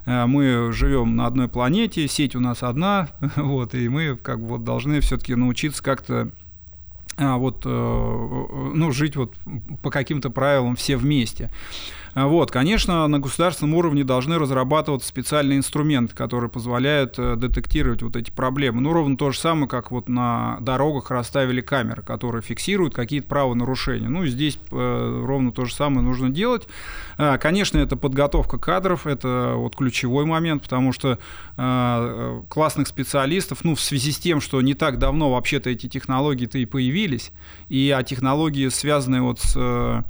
[0.05, 4.49] э, мы живем на одной планете, сеть у нас одна, вот, и мы как бы
[4.49, 6.33] вот должны все-таки научиться как-то
[7.19, 9.35] вот, э, э, ну, жить вот
[9.83, 11.51] по каким-то правилам все вместе.
[12.17, 18.17] А, вот, конечно, на государственном уровне должны разрабатываться специальные инструменты, которые позволяют э, детектировать вот
[18.17, 18.81] эти проблемы.
[18.81, 24.09] Ну, ровно то же самое, как вот на дорогах расставили камеры, которые фиксируют какие-то правонарушения.
[24.09, 26.67] Ну, здесь э, ровно то же самое нужно делать.
[27.19, 31.19] Э, конечно, это подготовка кадров, это вот ключевой момент, потому что
[31.59, 36.57] э, классных специалистов, ну, в связи с тем, что не так давно вообще-то эти технологии-то
[36.57, 37.31] и появились,
[37.69, 40.03] и а технологии, связанные вот с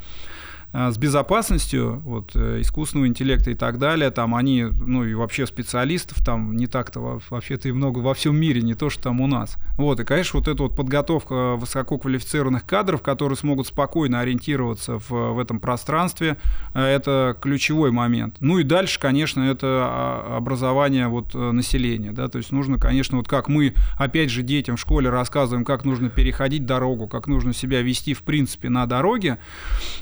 [0.77, 6.23] с безопасностью вот, э, искусственного интеллекта и так далее, там они, ну и вообще специалистов
[6.23, 9.57] там не так-то вообще-то и много во всем мире, не то, что там у нас.
[9.79, 15.39] Вот, и, конечно, вот эта вот подготовка высококвалифицированных кадров, которые смогут спокойно ориентироваться в, в
[15.39, 16.37] этом пространстве,
[16.75, 18.37] э, это ключевой момент.
[18.41, 23.29] Ну и дальше, конечно, это а, образование вот населения, да, то есть нужно, конечно, вот
[23.29, 27.81] как мы, опять же, детям в школе рассказываем, как нужно переходить дорогу, как нужно себя
[27.81, 29.39] вести, в принципе, на дороге,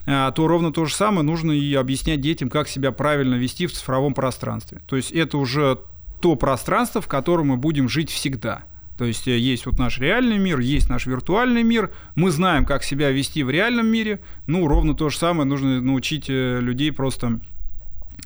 [0.04, 3.72] то ровно ровно то же самое нужно и объяснять детям, как себя правильно вести в
[3.72, 4.80] цифровом пространстве.
[4.86, 5.78] То есть это уже
[6.20, 8.64] то пространство, в котором мы будем жить всегда.
[8.96, 11.90] То есть э, есть вот наш реальный мир, есть наш виртуальный мир.
[12.14, 14.20] Мы знаем, как себя вести в реальном мире.
[14.46, 17.40] Ну, ровно то же самое нужно научить э, людей просто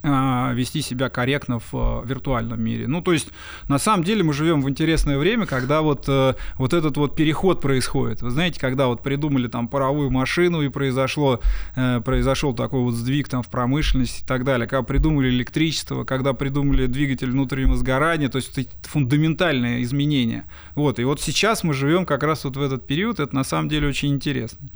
[0.02, 2.87] вести себя корректно в э, виртуальном мире.
[2.87, 3.28] Ну, то есть,
[3.68, 7.61] на самом деле мы живем в интересное время, когда вот, э, вот этот вот переход
[7.61, 8.22] происходит.
[8.22, 11.40] Вы знаете, когда вот придумали там паровую машину и произошло,
[11.74, 16.32] э, произошел такой вот сдвиг там в промышленности и так далее, когда придумали электричество, когда
[16.32, 20.44] придумали двигатель внутреннего сгорания, то есть это фундаментальные изменения.
[20.76, 23.68] Вот, и вот сейчас мы живем как раз вот в этот период, это на самом
[23.68, 24.68] деле очень интересно.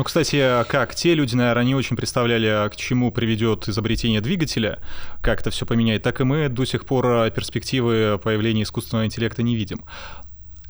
[0.00, 4.78] Ну, кстати, как те люди, наверное, не очень представляли, к чему приведет изобретение двигателя,
[5.20, 9.56] как это все поменяет, так и мы до сих пор перспективы появления искусственного интеллекта не
[9.56, 9.84] видим.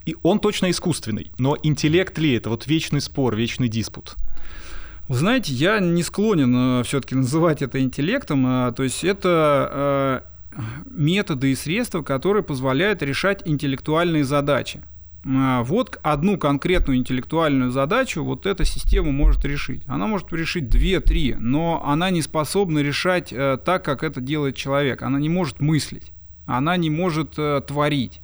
[0.05, 2.51] И он точно искусственный, но интеллект ли это?
[2.51, 4.17] Вот вечный спор, вечный диспут.
[5.07, 8.45] Вы знаете, я не склонен э, все-таки называть это интеллектом.
[8.49, 10.25] Э, то есть это
[10.57, 14.81] э, методы и средства, которые позволяют решать интеллектуальные задачи.
[15.27, 19.83] А, вот одну конкретную интеллектуальную задачу вот эта система может решить.
[19.87, 25.03] Она может решить две-три, но она не способна решать э, так, как это делает человек.
[25.03, 26.13] Она не может мыслить,
[26.47, 28.21] она не может э, творить.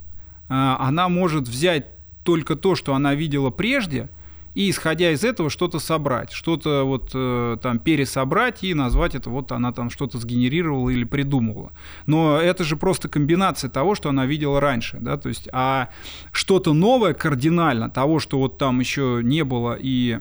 [0.49, 1.87] Э, она может взять
[2.25, 4.09] только то, что она видела прежде,
[4.57, 9.53] и исходя из этого что-то собрать, что-то вот э, там пересобрать и назвать это вот
[9.53, 11.73] она там что-то сгенерировала или придумывала.
[12.07, 15.91] Но это же просто комбинация того, что она видела раньше, да, то есть, а
[16.33, 20.21] что-то новое кардинально того, что вот там еще не было и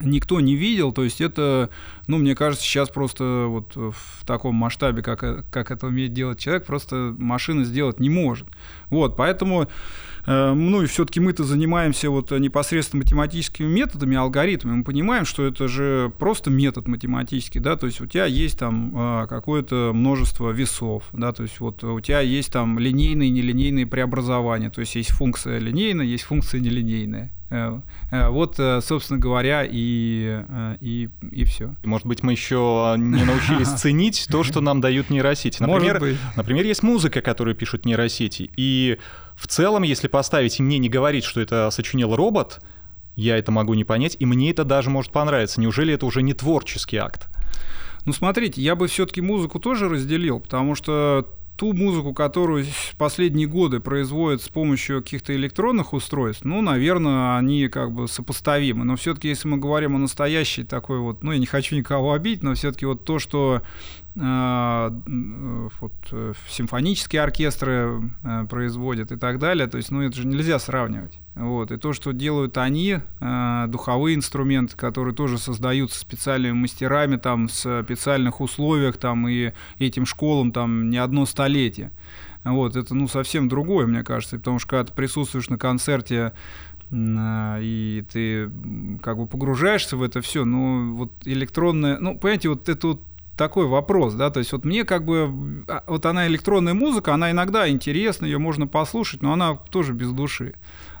[0.00, 1.70] никто не видел, то есть это,
[2.08, 6.66] ну, мне кажется, сейчас просто вот в таком масштабе, как, как это умеет делать человек,
[6.66, 8.48] просто машина сделать не может.
[8.90, 9.68] Вот, поэтому
[10.26, 14.78] ну и все-таки мы-то занимаемся вот непосредственно математическими методами, алгоритмами.
[14.78, 18.92] Мы понимаем, что это же просто метод математический, да, то есть у тебя есть там
[18.94, 23.86] а, какое-то множество весов, да, то есть вот у тебя есть там линейные и нелинейные
[23.86, 27.30] преобразования, то есть есть функция линейная, есть функция нелинейная.
[27.48, 27.80] Э,
[28.10, 30.42] э, вот, э, собственно говоря, и,
[30.80, 31.74] и, и все.
[31.84, 35.62] Может быть, мы еще не научились ценить то, что нам дают нейросети.
[35.62, 36.02] Например,
[36.36, 38.98] например, есть музыка, которую пишут нейросети, и
[39.36, 42.60] в целом, если поставить и мне не говорить, что это сочинил робот,
[43.14, 45.60] я это могу не понять, и мне это даже может понравиться.
[45.60, 47.28] Неужели это уже не творческий акт?
[48.04, 52.66] Ну, смотрите, я бы все-таки музыку тоже разделил, потому что ту музыку, которую
[52.98, 58.84] последние годы производят с помощью каких-то электронных устройств, ну, наверное, они как бы сопоставимы.
[58.84, 62.42] Но все-таки, если мы говорим о настоящей такой вот, ну, я не хочу никого обидеть,
[62.42, 63.62] но все-таки вот то, что
[64.16, 69.66] вот, э, симфонические оркестры э, производят и так далее.
[69.66, 71.18] То есть, ну, это же нельзя сравнивать.
[71.34, 71.70] Вот.
[71.70, 77.50] И то, что делают они, э, духовые инструменты, которые тоже создаются специальными мастерами, там, в
[77.50, 81.92] специальных условиях, там, и этим школам там не одно столетие.
[82.42, 86.32] Вот, это, ну, совсем другое, мне кажется, потому что когда ты присутствуешь на концерте
[86.92, 88.48] и ты
[89.02, 93.02] как бы погружаешься в это все, ну, вот электронное, ну, понимаете, вот это вот
[93.36, 97.30] такой вопрос, да, то есть вот мне как бы, а, вот она электронная музыка, она
[97.30, 100.54] иногда интересна, ее можно послушать, но она тоже без души.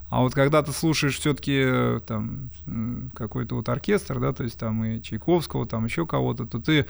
[0.08, 2.50] А вот когда ты слушаешь все-таки э, там
[3.14, 6.86] какой-то вот оркестр, да, то есть там и Чайковского, там еще кого-то, то ты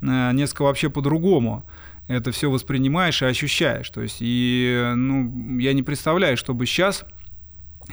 [0.00, 1.64] э, несколько вообще по-другому
[2.08, 3.88] это все воспринимаешь и ощущаешь.
[3.90, 7.04] То есть, и ну, я не представляю, чтобы сейчас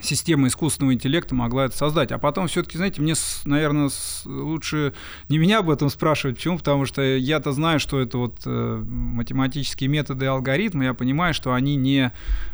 [0.01, 2.11] система искусственного интеллекта могла это создать.
[2.11, 3.13] А потом все-таки, знаете, мне,
[3.45, 3.89] наверное,
[4.25, 4.93] лучше
[5.29, 6.37] не меня об этом спрашивать.
[6.37, 6.57] Почему?
[6.57, 10.85] Потому что я-то знаю, что это вот э, математические методы и алгоритмы.
[10.85, 12.11] Я понимаю, что они не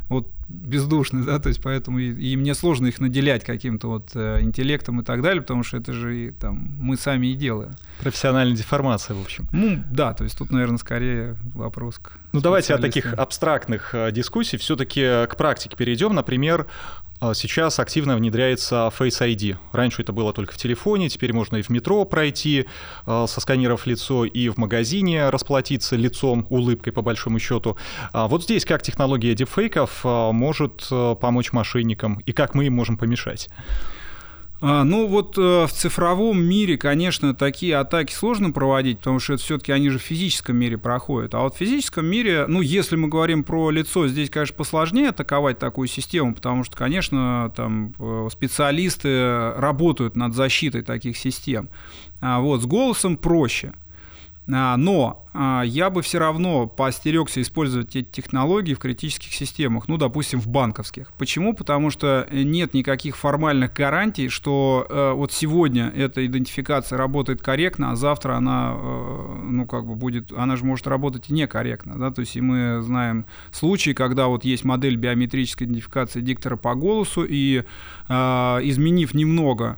[0.10, 4.40] вот бездушны, да, то есть поэтому и, и мне сложно их наделять каким-то вот э,
[4.42, 7.72] интеллектом и так далее, потому что это же и, там мы сами и делаем.
[8.00, 9.50] Профессиональная деформация, в общем.
[9.52, 12.14] Ну да, то есть тут, наверное, скорее вопрос к.
[12.32, 16.16] Ну давайте от таких абстрактных э, дискуссий все-таки к практике перейдем.
[16.16, 16.68] Например,
[17.34, 19.58] сейчас активно внедряется Face ID.
[19.72, 22.66] Раньше это было только в телефоне, теперь можно и в метро пройти,
[23.06, 27.78] а, сосканировав лицо, и в магазине расплатиться лицом, улыбкой по большому счету.
[28.14, 30.88] А вот здесь как технология дипфейков может
[31.20, 33.50] помочь мошенникам и как мы им можем помешать?
[34.60, 39.44] А, ну вот э, в цифровом мире, конечно, такие атаки сложно проводить, потому что это
[39.44, 41.36] все-таки они же в физическом мире проходят.
[41.36, 45.60] А вот в физическом мире, ну если мы говорим про лицо, здесь, конечно, посложнее атаковать
[45.60, 51.70] такую систему, потому что, конечно, там э, специалисты работают над защитой таких систем.
[52.20, 53.74] А вот с голосом проще.
[54.52, 59.98] А, но а, я бы все равно поостерегся использовать эти технологии в критических системах, ну,
[59.98, 61.12] допустим, в банковских.
[61.18, 61.54] Почему?
[61.54, 67.96] Потому что нет никаких формальных гарантий, что э, вот сегодня эта идентификация работает корректно, а
[67.96, 72.22] завтра она, э, ну, как бы будет, она же может работать и некорректно, да, то
[72.22, 77.64] есть и мы знаем случаи, когда вот есть модель биометрической идентификации диктора по голосу, и
[78.08, 79.78] э, изменив немного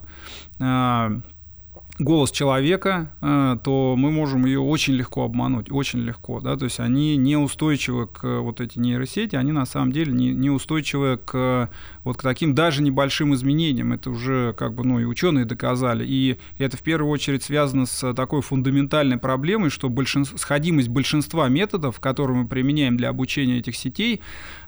[1.99, 6.79] голос человека, э, то мы можем ее очень легко обмануть, очень легко, да, то есть
[6.79, 11.69] они неустойчивы к вот эти нейросети, они на самом деле не, неустойчивы к
[12.09, 16.37] вот к таким даже небольшим изменениям, это уже как бы, ну, и ученые доказали, и
[16.57, 22.37] это в первую очередь связано с такой фундаментальной проблемой, что большинство, сходимость большинства методов, которые
[22.37, 24.21] мы применяем для обучения этих сетей,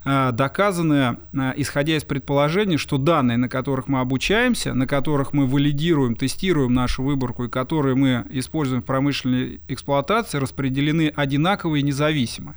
[0.06, 5.46] э, доказаны, э, исходя из предположения, что данные, на которых мы обучаемся, на которых мы
[5.46, 11.82] валидируем, тестируем нашу выбор выборку, и которые мы используем в промышленной эксплуатации, распределены одинаково и
[11.84, 12.56] независимо.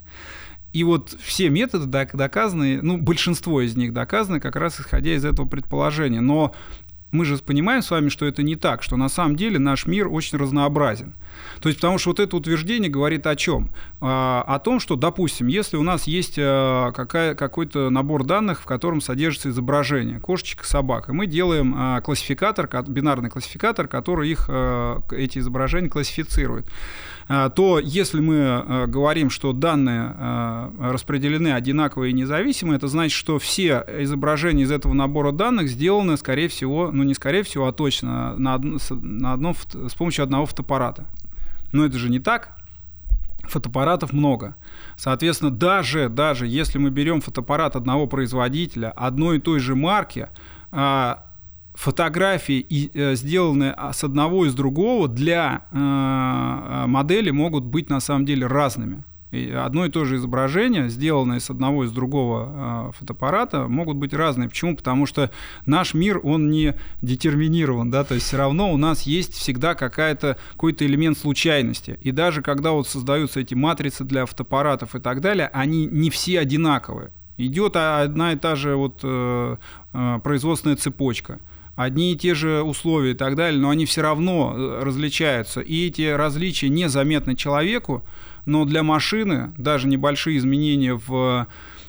[0.74, 5.46] И вот все методы доказаны, ну, большинство из них доказаны как раз исходя из этого
[5.46, 6.20] предположения.
[6.20, 6.52] Но
[7.12, 10.08] мы же понимаем с вами, что это не так, что на самом деле наш мир
[10.08, 11.14] очень разнообразен.
[11.60, 13.70] То есть, потому что вот это утверждение говорит о чем?
[14.00, 18.64] А, о том, что, допустим, если у нас есть а, какая, какой-то набор данных, в
[18.64, 24.50] котором содержится изображение кошечек и собак, и мы делаем а, классификатор, бинарный классификатор, который их,
[25.12, 26.66] эти изображения классифицирует,
[27.26, 30.14] то если мы говорим, что данные
[30.78, 36.48] распределены одинаково и независимо, это значит, что все изображения из этого набора данных сделаны, скорее
[36.48, 41.06] всего, ну не скорее всего, а точно на, одно, на одном, с помощью одного фотоаппарата.
[41.72, 42.56] Но это же не так.
[43.48, 44.56] Фотоаппаратов много.
[44.96, 50.28] Соответственно, даже, даже если мы берем фотоаппарат одного производителя, одной и той же марки,
[50.70, 51.26] а,
[51.74, 58.24] фотографии, э, сделанные с одного и с другого, для э, модели могут быть на самом
[58.24, 59.04] деле разными.
[59.34, 63.96] И одно и то же изображение, сделанное с одного и с другого э, фотоаппарата, могут
[63.96, 64.48] быть разные.
[64.48, 64.76] Почему?
[64.76, 65.30] Потому что
[65.66, 70.38] наш мир, он не детерминирован, да, то есть все равно у нас есть всегда какая-то,
[70.52, 71.98] какой-то элемент случайности.
[72.02, 76.38] И даже когда вот создаются эти матрицы для фотоаппаратов и так далее, они не все
[76.38, 77.10] одинаковые.
[77.36, 79.56] Идет одна и та же вот, э,
[79.92, 81.40] э, производственная цепочка
[81.76, 85.60] одни и те же условия и так далее, но они все равно э, различаются.
[85.60, 88.04] И эти различия незаметны человеку,
[88.46, 91.46] но для машины даже небольшие изменения в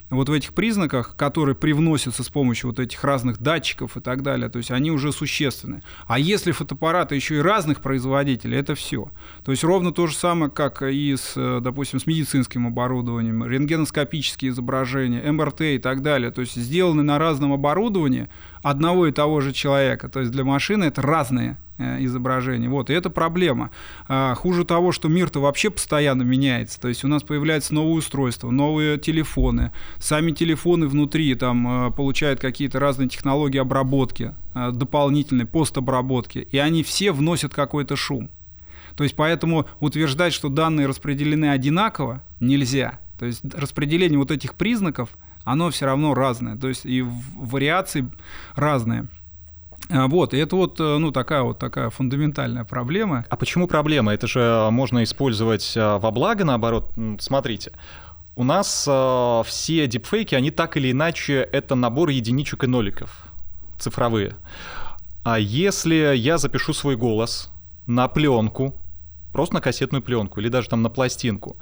[0.10, 4.50] вот в этих признаках, которые привносятся с помощью вот этих разных датчиков и так далее,
[4.50, 5.82] то есть они уже существенны.
[6.08, 9.10] А если фотоаппараты еще и разных производителей, это все.
[9.44, 15.32] То есть ровно то же самое, как и с, допустим, с медицинским оборудованием, рентгеноскопические изображения,
[15.32, 18.30] МРТ и так далее, то есть сделаны на разном оборудовании
[18.70, 20.10] одного и того же человека.
[20.10, 22.70] То есть для машины это разные Э, изображений.
[22.70, 23.70] Вот, и это проблема.
[24.08, 26.80] А, хуже того, что мир-то вообще постоянно меняется.
[26.80, 29.74] То есть у нас появляются новые устройства, новые телефоны.
[30.00, 36.82] Сами телефоны внутри там э, получают какие-то разные технологии обработки, э, дополнительной постобработки, и они
[36.82, 38.30] все вносят какой-то шум.
[38.96, 43.00] То есть поэтому утверждать, что данные распределены одинаково, нельзя.
[43.20, 45.10] То есть распределение вот этих признаков,
[45.46, 46.58] оно все равно разное.
[46.58, 48.12] То есть и вариации
[48.56, 49.08] разные.
[49.90, 53.26] А, вот, и это вот, э, ну, такая вот такая фундаментальная проблема.
[53.30, 54.14] А почему проблема?
[54.14, 56.92] Это же можно использовать э, во благо, наоборот.
[57.20, 57.72] Смотрите,
[58.36, 63.28] у нас э, все дипфейки, они так или иначе, это набор единичек и ноликов,
[63.78, 64.36] цифровые.
[65.24, 67.52] А если я запишу свой голос
[67.86, 68.74] на пленку,
[69.32, 71.58] просто на кассетную пленку или даже там на пластинку,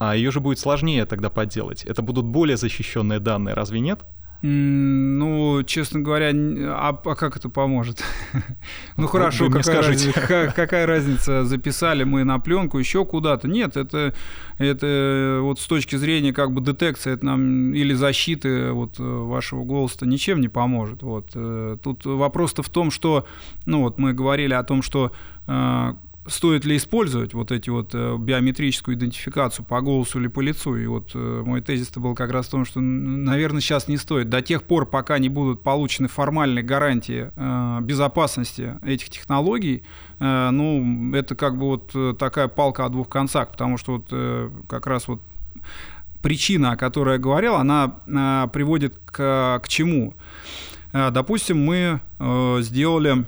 [0.00, 1.84] а ее же будет сложнее тогда подделать.
[1.84, 4.00] Это будут более защищенные данные, разве нет?
[4.42, 8.02] Ну, честно говоря, а, а как это поможет?
[8.96, 13.46] ну хорошо, какая, разница, какая разница, записали мы на пленку еще куда-то?
[13.46, 14.14] Нет, это,
[14.56, 20.06] это вот с точки зрения как бы детекции это нам или защиты вот вашего голоса
[20.06, 21.02] ничем не поможет.
[21.02, 21.32] Вот.
[21.34, 23.26] Э, тут вопрос-то в том, что,
[23.66, 25.12] ну вот мы говорили о том, что
[25.46, 25.94] э,
[26.26, 30.76] стоит ли использовать вот эти вот э, биометрическую идентификацию по голосу или по лицу.
[30.76, 34.28] И вот э, мой тезис был как раз в том, что, наверное, сейчас не стоит.
[34.28, 39.84] До тех пор, пока не будут получены формальные гарантии э, безопасности этих технологий,
[40.18, 45.08] ну, это как бы вот такая палка о двух концах, потому что вот как раз
[45.08, 45.22] вот
[46.20, 47.88] причина, о которой я говорил, она
[48.52, 50.12] приводит к, к чему?
[50.92, 52.00] Допустим, мы
[52.60, 53.24] сделали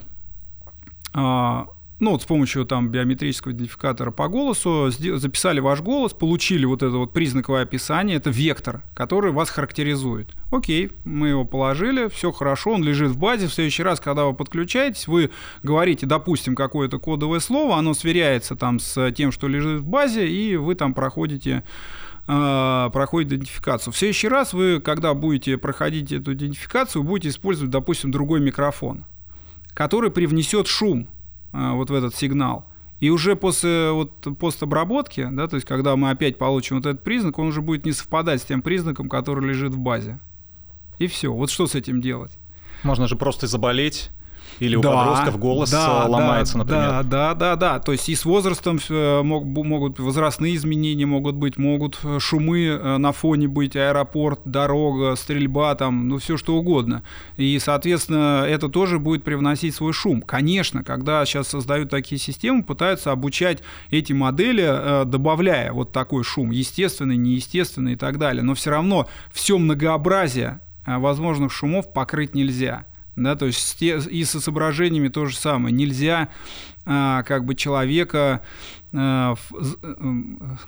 [2.03, 6.97] ну вот с помощью там биометрического идентификатора по голосу записали ваш голос, получили вот это
[6.97, 10.35] вот признаковое описание, это вектор, который вас характеризует.
[10.51, 13.47] Окей, мы его положили, все хорошо, он лежит в базе.
[13.47, 15.31] В следующий раз, когда вы подключаетесь, вы
[15.63, 20.57] говорите, допустим, какое-то кодовое слово, оно сверяется там с тем, что лежит в базе, и
[20.57, 21.63] вы там проходите
[22.27, 23.93] а, проходит идентификацию.
[23.93, 29.05] В следующий раз вы, когда будете проходить эту идентификацию, будете использовать, допустим, другой микрофон,
[29.73, 31.07] который привнесет шум
[31.53, 32.67] вот в этот сигнал.
[33.01, 37.39] И уже после вот постобработки, да, то есть когда мы опять получим вот этот признак,
[37.39, 40.21] он уже будет не совпадать с тем признаком, который лежит в базе.
[40.99, 41.33] И все.
[41.33, 42.39] Вот что с этим делать?
[42.85, 44.11] Можно же просто заболеть
[44.63, 46.89] или у да, подростков голос да, ломается, да, например.
[46.89, 47.79] Да, да, да, да.
[47.81, 52.67] То есть и с возрастом э, мог, могут возрастные изменения могут быть, могут э, шумы
[52.67, 57.03] э, на фоне быть, аэропорт, дорога, стрельба, там, ну все что угодно.
[57.37, 60.23] И, соответственно, это тоже будет привносить свой шум.
[60.23, 63.59] Конечно, когда сейчас создают такие системы, пытаются обучать
[63.91, 68.45] эти модели, добавляя вот такой шум, естественный, неестественный и так далее.
[68.45, 72.87] Но все равно все многообразие возможных шумов покрыть нельзя.
[73.17, 75.75] Да, то есть и с изображениями то же самое.
[75.75, 76.31] Нельзя
[76.87, 78.41] а, как бы человека,
[78.93, 79.37] а,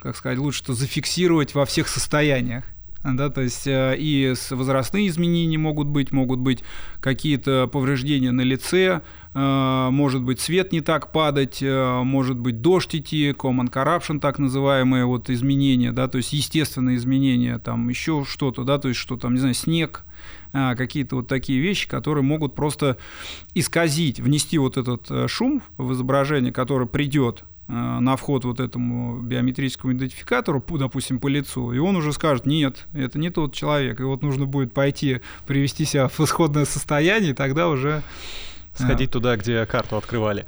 [0.01, 2.65] как сказать, лучше что зафиксировать во всех состояниях.
[3.05, 6.65] Да, то есть э, и возрастные изменения могут быть, могут быть
[7.01, 9.03] какие-то повреждения на лице,
[9.35, 14.39] э, может быть свет не так падать, э, может быть дождь идти, common corruption так
[14.39, 19.19] называемые вот изменения, да, то есть естественные изменения, там еще что-то, да, то есть что
[19.19, 22.97] там, не знаю, снег, а, какие-то вот такие вещи, которые могут просто
[23.55, 29.21] исказить, внести вот этот э, шум в изображение, который придет э, на вход вот этому
[29.21, 34.05] биометрическому идентификатору, допустим, по лицу, и он уже скажет, нет, это не тот человек, и
[34.05, 38.03] вот нужно будет пойти привести себя в исходное состояние, и тогда уже...
[38.79, 40.47] Э, Сходить туда, где карту открывали.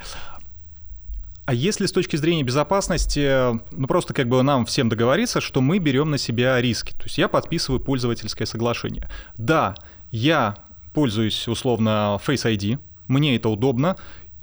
[1.47, 5.79] А если с точки зрения безопасности, ну просто как бы нам всем договориться, что мы
[5.79, 6.93] берем на себя риски.
[6.93, 9.09] То есть я подписываю пользовательское соглашение.
[9.39, 9.77] Да,
[10.11, 10.57] я
[10.95, 12.79] пользуюсь условно Face ID,
[13.09, 13.97] мне это удобно,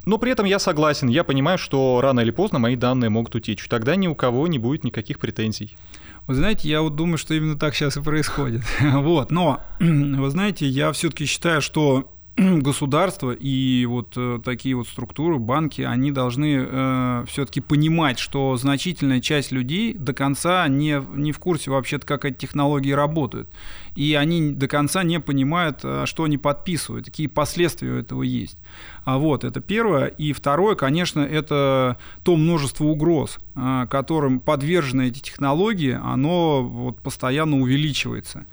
[0.05, 3.65] но при этом я согласен, я понимаю, что рано или поздно мои данные могут утечь.
[3.69, 5.77] Тогда ни у кого не будет никаких претензий.
[6.27, 8.63] Вы знаете, я вот думаю, что именно так сейчас и происходит.
[8.79, 15.37] вот, но, вы знаете, я все-таки считаю, что государство и вот э, такие вот структуры,
[15.37, 21.37] банки, они должны э, все-таки понимать, что значительная часть людей до конца не, не в
[21.37, 23.49] курсе вообще-то, как эти технологии работают.
[23.95, 28.57] И они до конца не понимают, э, что они подписывают, какие последствия у этого есть.
[29.05, 30.07] А вот, это первое.
[30.07, 37.59] И второе, конечно, это то множество угроз, э, которым подвержены эти технологии, оно вот постоянно
[37.59, 38.47] увеличивается.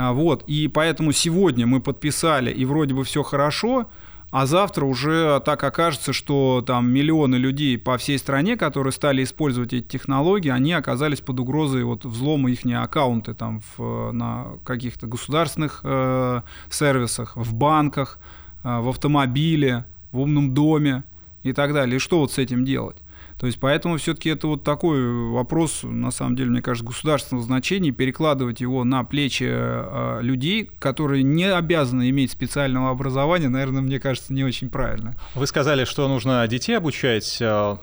[0.00, 3.90] А, вот, и поэтому сегодня мы подписали, и вроде бы все хорошо,
[4.30, 9.72] а завтра уже так окажется, что там миллионы людей по всей стране, которые стали использовать
[9.72, 15.80] эти технологии, они оказались под угрозой вот взлома их аккаунты там в, на каких-то государственных
[15.82, 18.20] э, сервисах, в банках,
[18.62, 21.02] э, в автомобиле, в умном доме
[21.42, 21.96] и так далее.
[21.96, 22.98] И что вот с этим делать?
[23.38, 27.92] То есть поэтому все-таки это вот такой вопрос, на самом деле, мне кажется, государственного значения,
[27.92, 34.32] перекладывать его на плечи э, людей, которые не обязаны иметь специального образования, наверное, мне кажется,
[34.32, 35.14] не очень правильно.
[35.34, 37.38] Вы сказали, что нужно детей обучать.
[37.40, 37.78] А,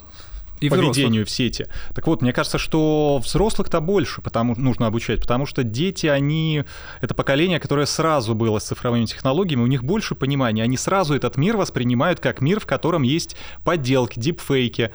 [0.59, 1.67] и поведению в сети.
[1.93, 6.63] Так вот, мне кажется, что взрослых-то больше потому нужно обучать, потому что дети, они...
[7.01, 10.63] Это поколение, которое сразу было с цифровыми технологиями, у них больше понимания.
[10.63, 14.91] Они сразу этот мир воспринимают как мир, в котором есть подделки, дипфейки.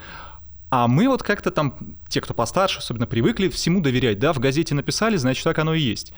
[0.70, 1.74] А мы вот как-то там,
[2.08, 5.80] те, кто постарше, особенно привыкли всему доверять, да, в газете написали, значит, так оно и
[5.80, 6.12] есть.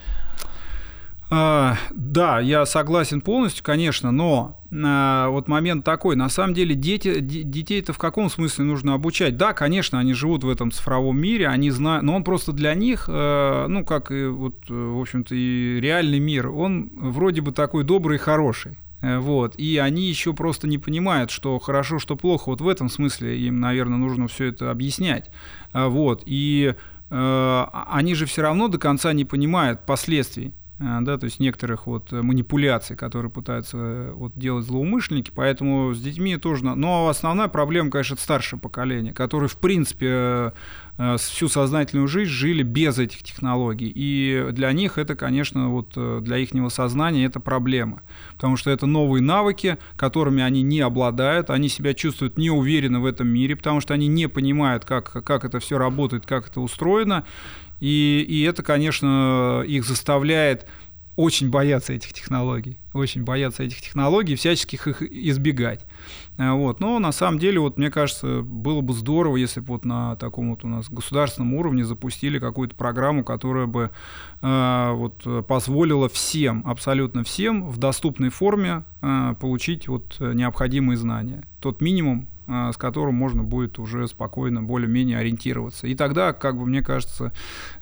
[1.34, 6.14] А, да, я согласен полностью, конечно, но а, вот момент такой.
[6.14, 9.38] На самом деле дети, детей-то в каком смысле нужно обучать?
[9.38, 13.06] Да, конечно, они живут в этом цифровом мире, они знают, но он просто для них,
[13.08, 18.16] э, ну, как и вот, в общем-то, и реальный мир, он вроде бы такой добрый
[18.16, 18.76] и хороший.
[19.02, 19.56] Э, вот.
[19.56, 22.48] И они еще просто не понимают, что хорошо, что плохо.
[22.48, 25.30] Вот в этом смысле им, наверное, нужно все это объяснять.
[25.74, 26.22] Вот.
[26.24, 26.74] И
[27.10, 31.86] э, они же все равно до конца не понимают последствий Э, да, то есть некоторых
[31.86, 36.64] вот манипуляций, которые пытаются э, вот делать злоумышленники, поэтому с детьми тоже...
[36.64, 40.50] Но основная проблема, конечно, это старшее поколение, которые, в принципе, э,
[41.18, 43.90] всю сознательную жизнь жили без этих технологий.
[43.94, 48.02] И для них это, конечно, вот для их сознания это проблема.
[48.34, 53.28] Потому что это новые навыки, которыми они не обладают, они себя чувствуют неуверенно в этом
[53.28, 57.24] мире, потому что они не понимают, как, как это все работает, как это устроено.
[57.80, 60.68] И, и это, конечно, их заставляет
[61.16, 65.84] очень бояться этих технологий, очень бояться этих технологий, всячески их избегать.
[66.38, 66.80] Э, вот.
[66.80, 70.50] Но на самом деле, вот, мне кажется, было бы здорово, если бы вот на таком
[70.50, 73.90] вот у нас государственном уровне запустили какую-то программу, которая бы
[74.40, 81.44] э, вот, позволила всем, абсолютно всем в доступной форме э, получить вот, необходимые знания.
[81.60, 85.86] Тот минимум, с которым можно будет уже спокойно, более-менее ориентироваться.
[85.86, 87.32] И тогда, как бы мне кажется,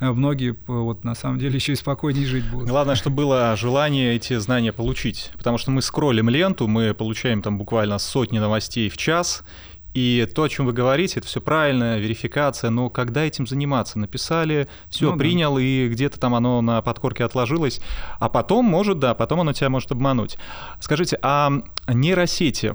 [0.01, 2.69] э, многие вот на самом деле еще и спокойнее жить будут.
[2.69, 7.59] Главное, чтобы было желание эти знания получить, потому что мы скроллим ленту, мы получаем там
[7.59, 9.45] буквально сотни новостей в час,
[9.93, 13.99] и то, о чем вы говорите, это все правильно, верификация, но когда этим заниматься?
[13.99, 15.63] Написали, все, ну, принял, да.
[15.63, 17.81] и где-то там оно на подкорке отложилось,
[18.21, 20.39] а потом может, да, потом оно тебя может обмануть.
[20.79, 21.51] Скажите, а
[21.89, 22.75] нейросети,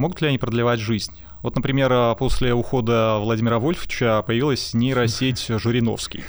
[0.00, 1.12] Могут ли они продлевать жизнь?
[1.42, 6.24] Вот, например, э, после ухода Владимира Вольфовича появилась нейросеть Жириновский,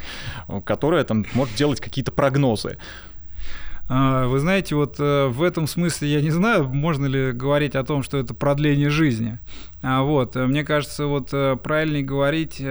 [0.65, 2.77] которая там может делать какие-то прогнозы.
[3.87, 7.85] А, вы знаете, вот э, в этом смысле я не знаю, можно ли говорить о
[7.85, 9.39] том, что это продление жизни.
[9.81, 12.61] А вот, э, мне кажется, вот правильнее говорить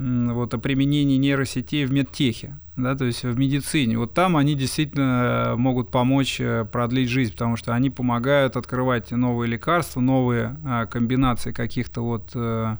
[0.00, 3.98] вот, о применении нейросетей в медтехе, да, то есть в медицине.
[3.98, 9.50] Вот там они действительно могут помочь э, продлить жизнь, потому что они помогают открывать новые
[9.50, 12.78] лекарства, новые а, комбинации каких-то вот а,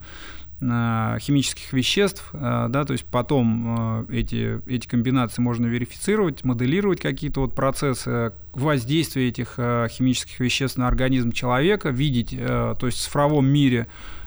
[0.63, 8.35] химических веществ, да, то есть потом эти, эти комбинации можно верифицировать, моделировать какие-то вот процессы
[8.53, 14.20] воздействия этих химических веществ на организм человека, видеть, то есть в цифровом мире Э,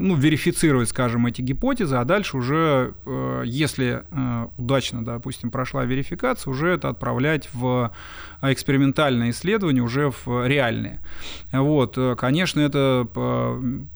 [0.00, 6.50] ну, верифицировать, скажем, эти гипотезы, а дальше уже, э, если э, удачно, допустим, прошла верификация,
[6.50, 7.92] уже это отправлять в
[8.40, 11.00] экспериментальные исследования, уже в реальные.
[11.52, 13.06] Вот, конечно, это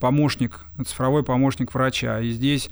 [0.00, 2.70] помощник, цифровой помощник врача, и здесь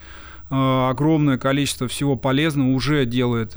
[0.50, 3.56] огромное количество всего полезного уже делает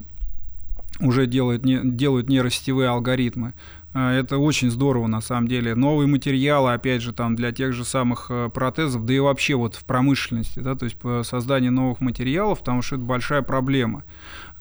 [1.00, 3.54] уже делают, не, делают нейросетевые алгоритмы.
[4.00, 5.74] А, это очень здорово, на самом деле.
[5.74, 9.74] Новые материалы, опять же, там для тех же самых э, протезов, да и вообще вот
[9.74, 14.04] в промышленности, да, то есть по созданию новых материалов, потому что это большая проблема.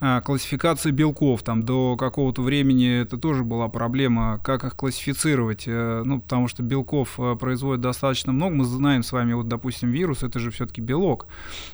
[0.01, 6.03] А, классификация белков, там до какого-то времени это тоже была проблема, как их классифицировать, э,
[6.03, 10.23] ну, потому что белков э, производят достаточно много, мы знаем с вами, вот, допустим, вирус,
[10.23, 11.27] это же все-таки белок,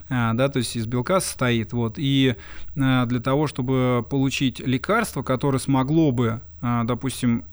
[0.09, 2.35] а, да, то есть из белка состоит, вот, и
[2.75, 7.45] для того, чтобы получить лекарство, которое смогло бы, допустим,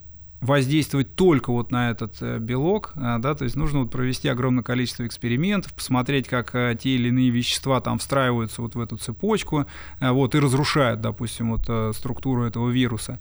[0.42, 4.64] воздействовать только вот на этот э, белок, э, да, то есть нужно вот провести огромное
[4.64, 9.66] количество экспериментов, посмотреть, как э, те или иные вещества там встраиваются вот в эту цепочку,
[10.00, 13.20] вот, и разрушают, допустим, вот структуру этого вируса.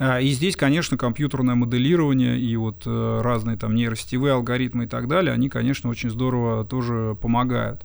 [0.00, 5.48] И здесь, конечно, компьютерное моделирование и вот разные там нейросетевые алгоритмы и так далее, они,
[5.48, 7.84] конечно, очень здорово тоже помогают.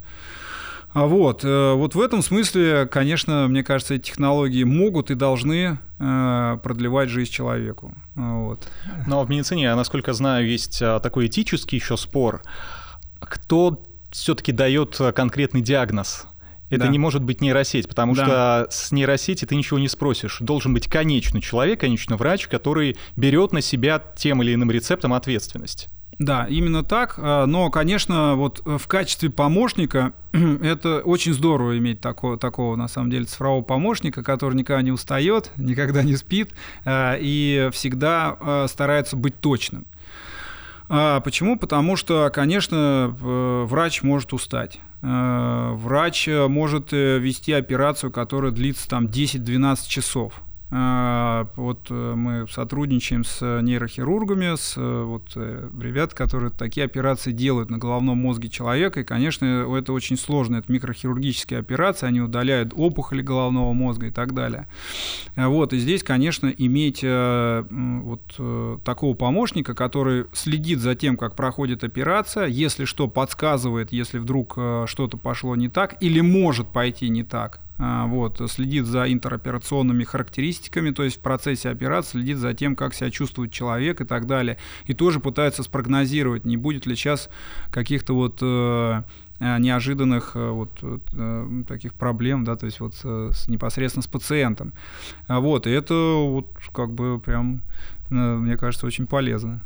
[0.93, 5.79] А вот, э, вот в этом смысле, конечно, мне кажется, эти технологии могут и должны
[5.99, 7.93] э, продлевать жизнь человеку.
[8.15, 8.67] Вот.
[9.07, 12.41] Но в медицине, я насколько знаю, есть а, такой этический еще спор.
[13.19, 16.27] Кто все-таки дает конкретный диагноз?
[16.69, 16.87] Это да.
[16.87, 18.23] не может быть нейросеть, потому да.
[18.23, 20.37] что с нейросети ты ничего не спросишь.
[20.39, 25.89] Должен быть конечный человек, конечный врач, который берет на себя тем или иным рецептом ответственность.
[26.21, 27.15] Да, именно так.
[27.17, 33.09] А, но, конечно, вот в качестве помощника это очень здорово иметь такого, такого, на самом
[33.09, 36.51] деле, цифрового помощника, который никогда не устает, никогда не спит
[36.85, 39.85] а, и всегда а, старается быть точным.
[41.23, 41.57] Почему?
[41.57, 44.81] Потому что, конечно, врач может устать.
[45.01, 50.41] Врач может вести операцию, которая длится там 10-12 часов.
[50.73, 57.33] А, вот э, мы сотрудничаем с нейрохирургами, с э, вот, э, ребят, которые такие операции
[57.33, 59.01] делают на головном мозге человека.
[59.01, 60.57] И, конечно, это очень сложно.
[60.57, 64.67] Это микрохирургические операции, они удаляют опухоли головного мозга и так далее.
[65.35, 72.45] Вот, и здесь, конечно, иметь вот такого помощника, который следит за тем, как проходит операция,
[72.45, 78.39] если что, подсказывает, если вдруг что-то пошло не так или может пойти не так, вот,
[78.51, 83.51] следит за интероперационными характеристиками, то есть в процессе операции следит за тем, как себя чувствует
[83.51, 84.57] человек и так далее.
[84.85, 87.29] И тоже пытается спрогнозировать, не будет ли сейчас
[87.71, 89.03] каких-то вот э,
[89.39, 94.73] э неожиданных э, вот, э, таких проблем, да, то есть вот с, непосредственно с пациентом.
[95.27, 97.63] А вот, и это вот как бы прям,
[98.09, 99.61] мне кажется, очень полезно.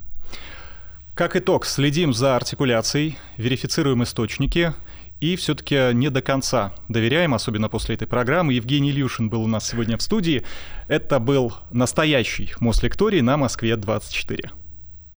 [1.16, 4.74] Как итог, следим за артикуляцией, верифицируем источники,
[5.20, 8.54] и все-таки не до конца доверяем, особенно после этой программы.
[8.54, 10.44] Евгений Илюшин был у нас сегодня в студии.
[10.88, 14.52] Это был настоящий Мослекторий на Москве 24.